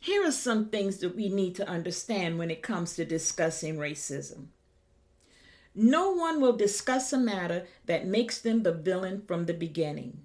Here 0.00 0.24
are 0.24 0.32
some 0.32 0.66
things 0.66 0.98
that 0.98 1.16
we 1.16 1.28
need 1.28 1.56
to 1.56 1.68
understand 1.68 2.38
when 2.38 2.50
it 2.50 2.62
comes 2.62 2.94
to 2.94 3.04
discussing 3.04 3.76
racism. 3.76 4.46
No 5.74 6.10
one 6.12 6.40
will 6.40 6.56
discuss 6.56 7.12
a 7.12 7.18
matter 7.18 7.66
that 7.86 8.06
makes 8.06 8.40
them 8.40 8.62
the 8.62 8.72
villain 8.72 9.22
from 9.26 9.46
the 9.46 9.52
beginning. 9.52 10.20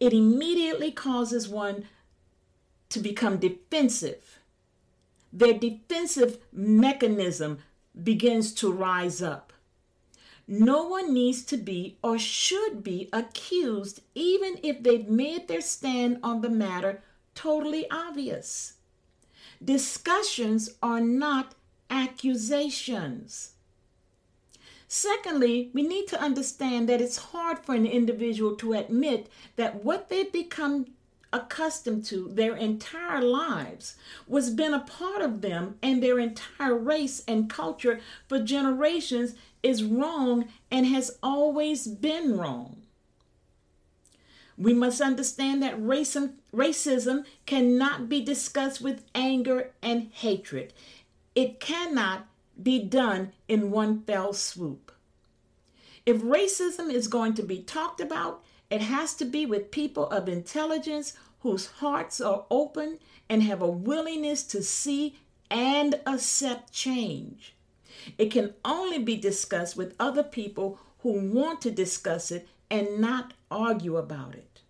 It 0.00 0.12
immediately 0.12 0.90
causes 0.90 1.48
one 1.48 1.86
to 2.90 2.98
become 2.98 3.38
defensive 3.38 4.39
their 5.32 5.54
defensive 5.54 6.38
mechanism 6.52 7.58
begins 8.02 8.52
to 8.54 8.72
rise 8.72 9.22
up. 9.22 9.52
No 10.46 10.88
one 10.88 11.14
needs 11.14 11.44
to 11.44 11.56
be 11.56 11.96
or 12.02 12.18
should 12.18 12.82
be 12.82 13.08
accused, 13.12 14.00
even 14.14 14.58
if 14.62 14.82
they've 14.82 15.08
made 15.08 15.46
their 15.46 15.60
stand 15.60 16.18
on 16.22 16.40
the 16.40 16.50
matter 16.50 17.02
totally 17.34 17.88
obvious. 17.90 18.74
Discussions 19.62 20.70
are 20.82 21.00
not 21.00 21.54
accusations. 21.88 23.52
Secondly, 24.88 25.70
we 25.72 25.82
need 25.82 26.08
to 26.08 26.20
understand 26.20 26.88
that 26.88 27.00
it's 27.00 27.30
hard 27.30 27.60
for 27.60 27.76
an 27.76 27.86
individual 27.86 28.56
to 28.56 28.72
admit 28.72 29.28
that 29.54 29.84
what 29.84 30.08
they've 30.08 30.32
become 30.32 30.86
accustomed 31.32 32.04
to 32.04 32.28
their 32.32 32.56
entire 32.56 33.22
lives 33.22 33.96
was 34.26 34.50
been 34.50 34.74
a 34.74 34.80
part 34.80 35.22
of 35.22 35.40
them 35.40 35.76
and 35.82 36.02
their 36.02 36.18
entire 36.18 36.74
race 36.74 37.22
and 37.28 37.48
culture 37.48 38.00
for 38.28 38.40
generations 38.40 39.34
is 39.62 39.84
wrong 39.84 40.46
and 40.70 40.86
has 40.86 41.18
always 41.22 41.86
been 41.86 42.36
wrong. 42.36 42.82
We 44.58 44.74
must 44.74 45.00
understand 45.00 45.62
that 45.62 45.80
racism, 45.80 46.34
racism 46.54 47.24
cannot 47.46 48.08
be 48.08 48.20
discussed 48.20 48.80
with 48.80 49.04
anger 49.14 49.70
and 49.80 50.10
hatred. 50.12 50.74
It 51.34 51.60
cannot 51.60 52.26
be 52.62 52.82
done 52.82 53.32
in 53.48 53.70
one 53.70 54.02
fell 54.02 54.34
swoop. 54.34 54.92
If 56.04 56.22
racism 56.22 56.92
is 56.92 57.08
going 57.08 57.34
to 57.34 57.42
be 57.42 57.60
talked 57.60 58.00
about, 58.00 58.42
it 58.70 58.80
has 58.80 59.14
to 59.14 59.24
be 59.24 59.44
with 59.46 59.70
people 59.70 60.06
of 60.10 60.28
intelligence 60.28 61.14
whose 61.40 61.66
hearts 61.66 62.20
are 62.20 62.44
open 62.50 62.98
and 63.28 63.42
have 63.42 63.62
a 63.62 63.68
willingness 63.68 64.42
to 64.44 64.62
see 64.62 65.18
and 65.50 66.00
accept 66.06 66.72
change. 66.72 67.54
It 68.16 68.30
can 68.30 68.54
only 68.64 68.98
be 68.98 69.16
discussed 69.16 69.76
with 69.76 69.94
other 69.98 70.22
people 70.22 70.78
who 71.00 71.32
want 71.32 71.60
to 71.62 71.70
discuss 71.70 72.30
it 72.30 72.48
and 72.70 73.00
not 73.00 73.34
argue 73.50 73.96
about 73.96 74.34
it. 74.34 74.60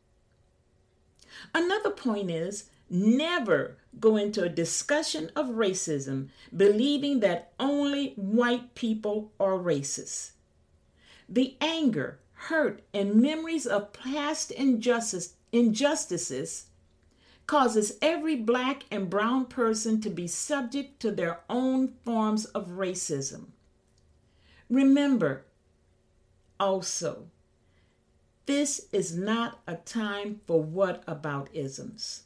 Another 1.54 1.90
point 1.90 2.30
is 2.30 2.70
never 2.88 3.76
go 3.98 4.16
into 4.16 4.42
a 4.42 4.48
discussion 4.48 5.30
of 5.36 5.46
racism 5.46 6.28
believing 6.56 7.20
that 7.20 7.52
only 7.58 8.12
white 8.16 8.74
people 8.74 9.32
are 9.38 9.58
racist. 9.58 10.32
The 11.28 11.56
anger, 11.60 12.18
hurt, 12.48 12.82
and 12.94 13.16
memories 13.16 13.66
of 13.66 13.92
past 13.92 14.50
injustice, 14.50 15.34
injustices 15.52 16.66
causes 17.46 17.98
every 18.00 18.36
black 18.36 18.84
and 18.90 19.10
brown 19.10 19.44
person 19.44 20.00
to 20.00 20.08
be 20.08 20.26
subject 20.26 21.00
to 21.00 21.10
their 21.10 21.40
own 21.50 21.88
forms 22.04 22.46
of 22.46 22.68
racism. 22.68 23.46
Remember 24.68 25.44
also, 26.58 27.26
this 28.46 28.86
is 28.92 29.16
not 29.16 29.60
a 29.66 29.74
time 29.76 30.40
for 30.46 30.62
what 30.62 31.02
about 31.06 31.48
isms. 31.52 32.22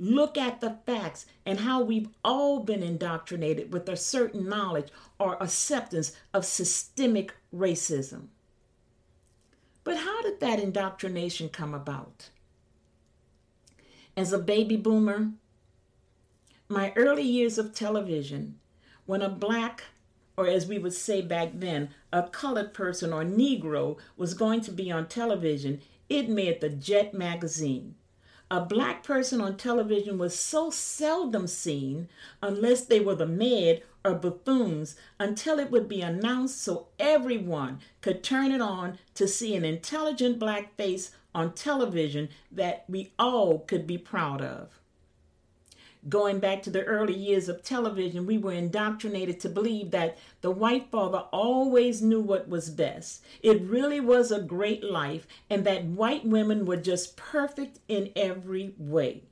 look 0.00 0.38
at 0.38 0.62
the 0.62 0.78
facts 0.86 1.26
and 1.44 1.60
how 1.60 1.82
we've 1.82 2.08
all 2.24 2.60
been 2.60 2.82
indoctrinated 2.82 3.70
with 3.70 3.86
a 3.88 3.96
certain 3.96 4.48
knowledge 4.48 4.88
or 5.18 5.40
acceptance 5.42 6.12
of 6.32 6.44
systemic 6.44 7.34
racism. 7.54 8.28
But 9.90 9.98
how 9.98 10.22
did 10.22 10.38
that 10.38 10.60
indoctrination 10.60 11.48
come 11.48 11.74
about? 11.74 12.30
As 14.16 14.32
a 14.32 14.38
baby 14.38 14.76
boomer, 14.76 15.32
my 16.68 16.92
early 16.94 17.24
years 17.24 17.58
of 17.58 17.74
television, 17.74 18.60
when 19.06 19.20
a 19.20 19.28
black, 19.28 19.82
or 20.36 20.46
as 20.46 20.64
we 20.64 20.78
would 20.78 20.92
say 20.92 21.22
back 21.22 21.50
then, 21.54 21.88
a 22.12 22.22
colored 22.22 22.72
person 22.72 23.12
or 23.12 23.24
Negro 23.24 23.98
was 24.16 24.32
going 24.32 24.60
to 24.60 24.70
be 24.70 24.92
on 24.92 25.08
television, 25.08 25.80
it 26.08 26.28
made 26.28 26.60
the 26.60 26.68
Jet 26.68 27.12
magazine. 27.12 27.96
A 28.52 28.60
black 28.60 29.04
person 29.04 29.40
on 29.40 29.56
television 29.56 30.18
was 30.18 30.36
so 30.36 30.70
seldom 30.70 31.46
seen 31.46 32.08
unless 32.42 32.84
they 32.84 32.98
were 32.98 33.14
the 33.14 33.24
mad 33.24 33.82
or 34.04 34.14
buffoons 34.14 34.96
until 35.20 35.60
it 35.60 35.70
would 35.70 35.88
be 35.88 36.00
announced 36.00 36.60
so 36.60 36.88
everyone 36.98 37.78
could 38.00 38.24
turn 38.24 38.50
it 38.50 38.60
on 38.60 38.98
to 39.14 39.28
see 39.28 39.54
an 39.54 39.64
intelligent 39.64 40.40
black 40.40 40.74
face 40.76 41.12
on 41.32 41.52
television 41.52 42.28
that 42.50 42.84
we 42.88 43.12
all 43.20 43.60
could 43.60 43.86
be 43.86 43.98
proud 43.98 44.42
of. 44.42 44.79
Going 46.08 46.38
back 46.38 46.62
to 46.62 46.70
the 46.70 46.84
early 46.84 47.14
years 47.14 47.48
of 47.50 47.62
television, 47.62 48.24
we 48.24 48.38
were 48.38 48.52
indoctrinated 48.52 49.38
to 49.40 49.50
believe 49.50 49.90
that 49.90 50.16
the 50.40 50.50
white 50.50 50.90
father 50.90 51.24
always 51.30 52.00
knew 52.00 52.22
what 52.22 52.48
was 52.48 52.70
best. 52.70 53.22
It 53.42 53.60
really 53.60 54.00
was 54.00 54.32
a 54.32 54.40
great 54.40 54.82
life, 54.82 55.26
and 55.50 55.64
that 55.66 55.84
white 55.84 56.24
women 56.24 56.64
were 56.64 56.78
just 56.78 57.16
perfect 57.16 57.80
in 57.86 58.12
every 58.16 58.74
way. 58.78 59.24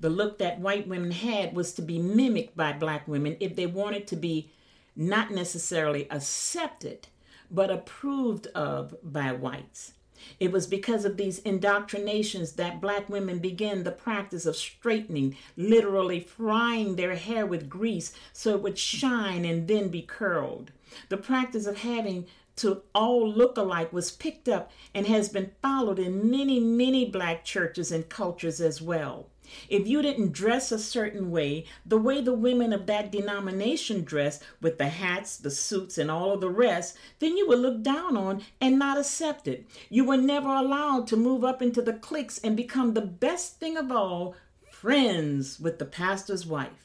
The 0.00 0.10
look 0.10 0.36
that 0.38 0.60
white 0.60 0.86
women 0.86 1.12
had 1.12 1.54
was 1.54 1.72
to 1.74 1.82
be 1.82 1.98
mimicked 1.98 2.56
by 2.56 2.74
black 2.74 3.08
women 3.08 3.38
if 3.40 3.56
they 3.56 3.66
wanted 3.66 4.06
to 4.08 4.16
be 4.16 4.50
not 4.94 5.30
necessarily 5.30 6.10
accepted, 6.10 7.08
but 7.50 7.70
approved 7.70 8.48
of 8.48 8.94
by 9.02 9.32
whites. 9.32 9.94
It 10.38 10.52
was 10.52 10.66
because 10.66 11.04
of 11.04 11.16
these 11.16 11.38
indoctrinations 11.40 12.52
that 12.52 12.80
black 12.80 13.08
women 13.08 13.38
began 13.38 13.82
the 13.82 13.92
practice 13.92 14.46
of 14.46 14.56
straightening, 14.56 15.36
literally 15.56 16.20
frying 16.20 16.96
their 16.96 17.16
hair 17.16 17.46
with 17.46 17.68
grease 17.68 18.12
so 18.32 18.54
it 18.54 18.62
would 18.62 18.78
shine 18.78 19.44
and 19.44 19.68
then 19.68 19.88
be 19.88 20.02
curled. 20.02 20.72
The 21.08 21.16
practice 21.16 21.66
of 21.66 21.78
having 21.78 22.26
to 22.56 22.82
all 22.94 23.28
look 23.28 23.56
alike 23.56 23.92
was 23.92 24.12
picked 24.12 24.48
up 24.48 24.70
and 24.94 25.06
has 25.06 25.28
been 25.28 25.52
followed 25.62 25.98
in 25.98 26.30
many, 26.30 26.60
many 26.60 27.04
black 27.04 27.44
churches 27.44 27.90
and 27.90 28.08
cultures 28.08 28.60
as 28.60 28.82
well. 28.82 29.28
If 29.68 29.86
you 29.86 30.02
didn't 30.02 30.32
dress 30.32 30.72
a 30.72 30.78
certain 30.78 31.30
way, 31.30 31.64
the 31.84 31.98
way 31.98 32.20
the 32.20 32.34
women 32.34 32.72
of 32.72 32.86
that 32.86 33.12
denomination 33.12 34.04
dressed, 34.04 34.42
with 34.60 34.78
the 34.78 34.88
hats, 34.88 35.36
the 35.36 35.50
suits, 35.50 35.98
and 35.98 36.10
all 36.10 36.32
of 36.32 36.40
the 36.40 36.50
rest, 36.50 36.96
then 37.18 37.36
you 37.36 37.48
were 37.48 37.56
looked 37.56 37.82
down 37.82 38.16
on 38.16 38.42
and 38.60 38.78
not 38.78 38.98
accepted. 38.98 39.66
You 39.88 40.04
were 40.04 40.16
never 40.16 40.48
allowed 40.48 41.06
to 41.08 41.16
move 41.16 41.44
up 41.44 41.62
into 41.62 41.82
the 41.82 41.92
cliques 41.92 42.38
and 42.38 42.56
become 42.56 42.94
the 42.94 43.00
best 43.00 43.58
thing 43.58 43.76
of 43.76 43.90
all 43.90 44.34
friends 44.70 45.60
with 45.60 45.78
the 45.78 45.84
pastor's 45.84 46.46
wife. 46.46 46.82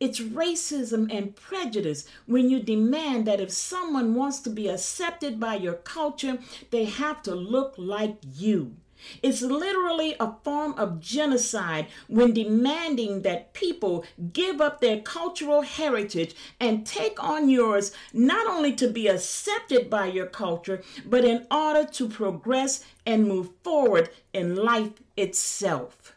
It's 0.00 0.20
racism 0.20 1.08
and 1.16 1.36
prejudice 1.36 2.04
when 2.26 2.50
you 2.50 2.60
demand 2.60 3.26
that 3.26 3.40
if 3.40 3.52
someone 3.52 4.14
wants 4.14 4.40
to 4.40 4.50
be 4.50 4.68
accepted 4.68 5.38
by 5.38 5.54
your 5.54 5.74
culture, 5.74 6.38
they 6.70 6.84
have 6.84 7.22
to 7.22 7.34
look 7.34 7.74
like 7.78 8.16
you. 8.34 8.76
It's 9.22 9.42
literally 9.42 10.16
a 10.18 10.34
form 10.42 10.74
of 10.74 11.00
genocide 11.00 11.86
when 12.08 12.32
demanding 12.32 13.22
that 13.22 13.52
people 13.54 14.04
give 14.32 14.60
up 14.60 14.80
their 14.80 15.00
cultural 15.00 15.62
heritage 15.62 16.34
and 16.60 16.86
take 16.86 17.22
on 17.22 17.48
yours 17.48 17.92
not 18.12 18.46
only 18.46 18.72
to 18.74 18.88
be 18.88 19.08
accepted 19.08 19.88
by 19.88 20.06
your 20.06 20.26
culture, 20.26 20.82
but 21.04 21.24
in 21.24 21.46
order 21.50 21.84
to 21.84 22.08
progress 22.08 22.84
and 23.06 23.28
move 23.28 23.50
forward 23.62 24.10
in 24.32 24.56
life 24.56 24.92
itself. 25.16 26.14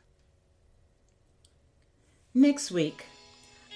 Next 2.34 2.72
week, 2.72 3.06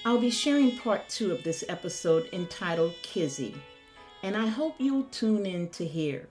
I'll 0.04 0.18
be 0.18 0.30
sharing 0.30 0.78
part 0.78 1.08
two 1.08 1.32
of 1.32 1.42
this 1.44 1.64
episode 1.68 2.28
entitled 2.32 2.94
Kizzy, 3.02 3.54
and 4.22 4.36
I 4.36 4.46
hope 4.46 4.76
you'll 4.78 5.04
tune 5.04 5.46
in 5.46 5.68
to 5.70 5.84
hear. 5.84 6.28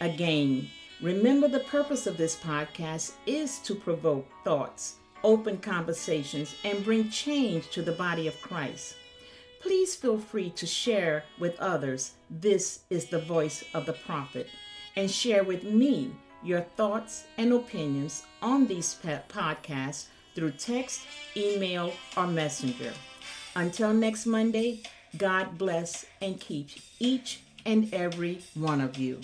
Again, 0.00 0.68
Remember, 1.02 1.48
the 1.48 1.58
purpose 1.58 2.06
of 2.06 2.16
this 2.16 2.36
podcast 2.36 3.14
is 3.26 3.58
to 3.60 3.74
provoke 3.74 4.24
thoughts, 4.44 4.98
open 5.24 5.58
conversations, 5.58 6.54
and 6.64 6.84
bring 6.84 7.10
change 7.10 7.68
to 7.70 7.82
the 7.82 7.90
body 7.90 8.28
of 8.28 8.40
Christ. 8.40 8.94
Please 9.60 9.96
feel 9.96 10.18
free 10.18 10.50
to 10.50 10.64
share 10.64 11.24
with 11.40 11.58
others 11.58 12.12
this 12.30 12.84
is 12.88 13.06
the 13.06 13.18
voice 13.18 13.64
of 13.74 13.84
the 13.84 13.92
prophet 13.92 14.48
and 14.94 15.10
share 15.10 15.42
with 15.42 15.64
me 15.64 16.12
your 16.44 16.60
thoughts 16.60 17.24
and 17.36 17.52
opinions 17.52 18.22
on 18.40 18.68
these 18.68 18.96
podcasts 19.28 20.06
through 20.36 20.52
text, 20.52 21.00
email, 21.36 21.92
or 22.16 22.28
messenger. 22.28 22.92
Until 23.56 23.92
next 23.92 24.24
Monday, 24.26 24.82
God 25.16 25.58
bless 25.58 26.06
and 26.20 26.40
keep 26.40 26.70
each 27.00 27.40
and 27.66 27.92
every 27.92 28.40
one 28.54 28.80
of 28.80 28.98
you. 28.98 29.20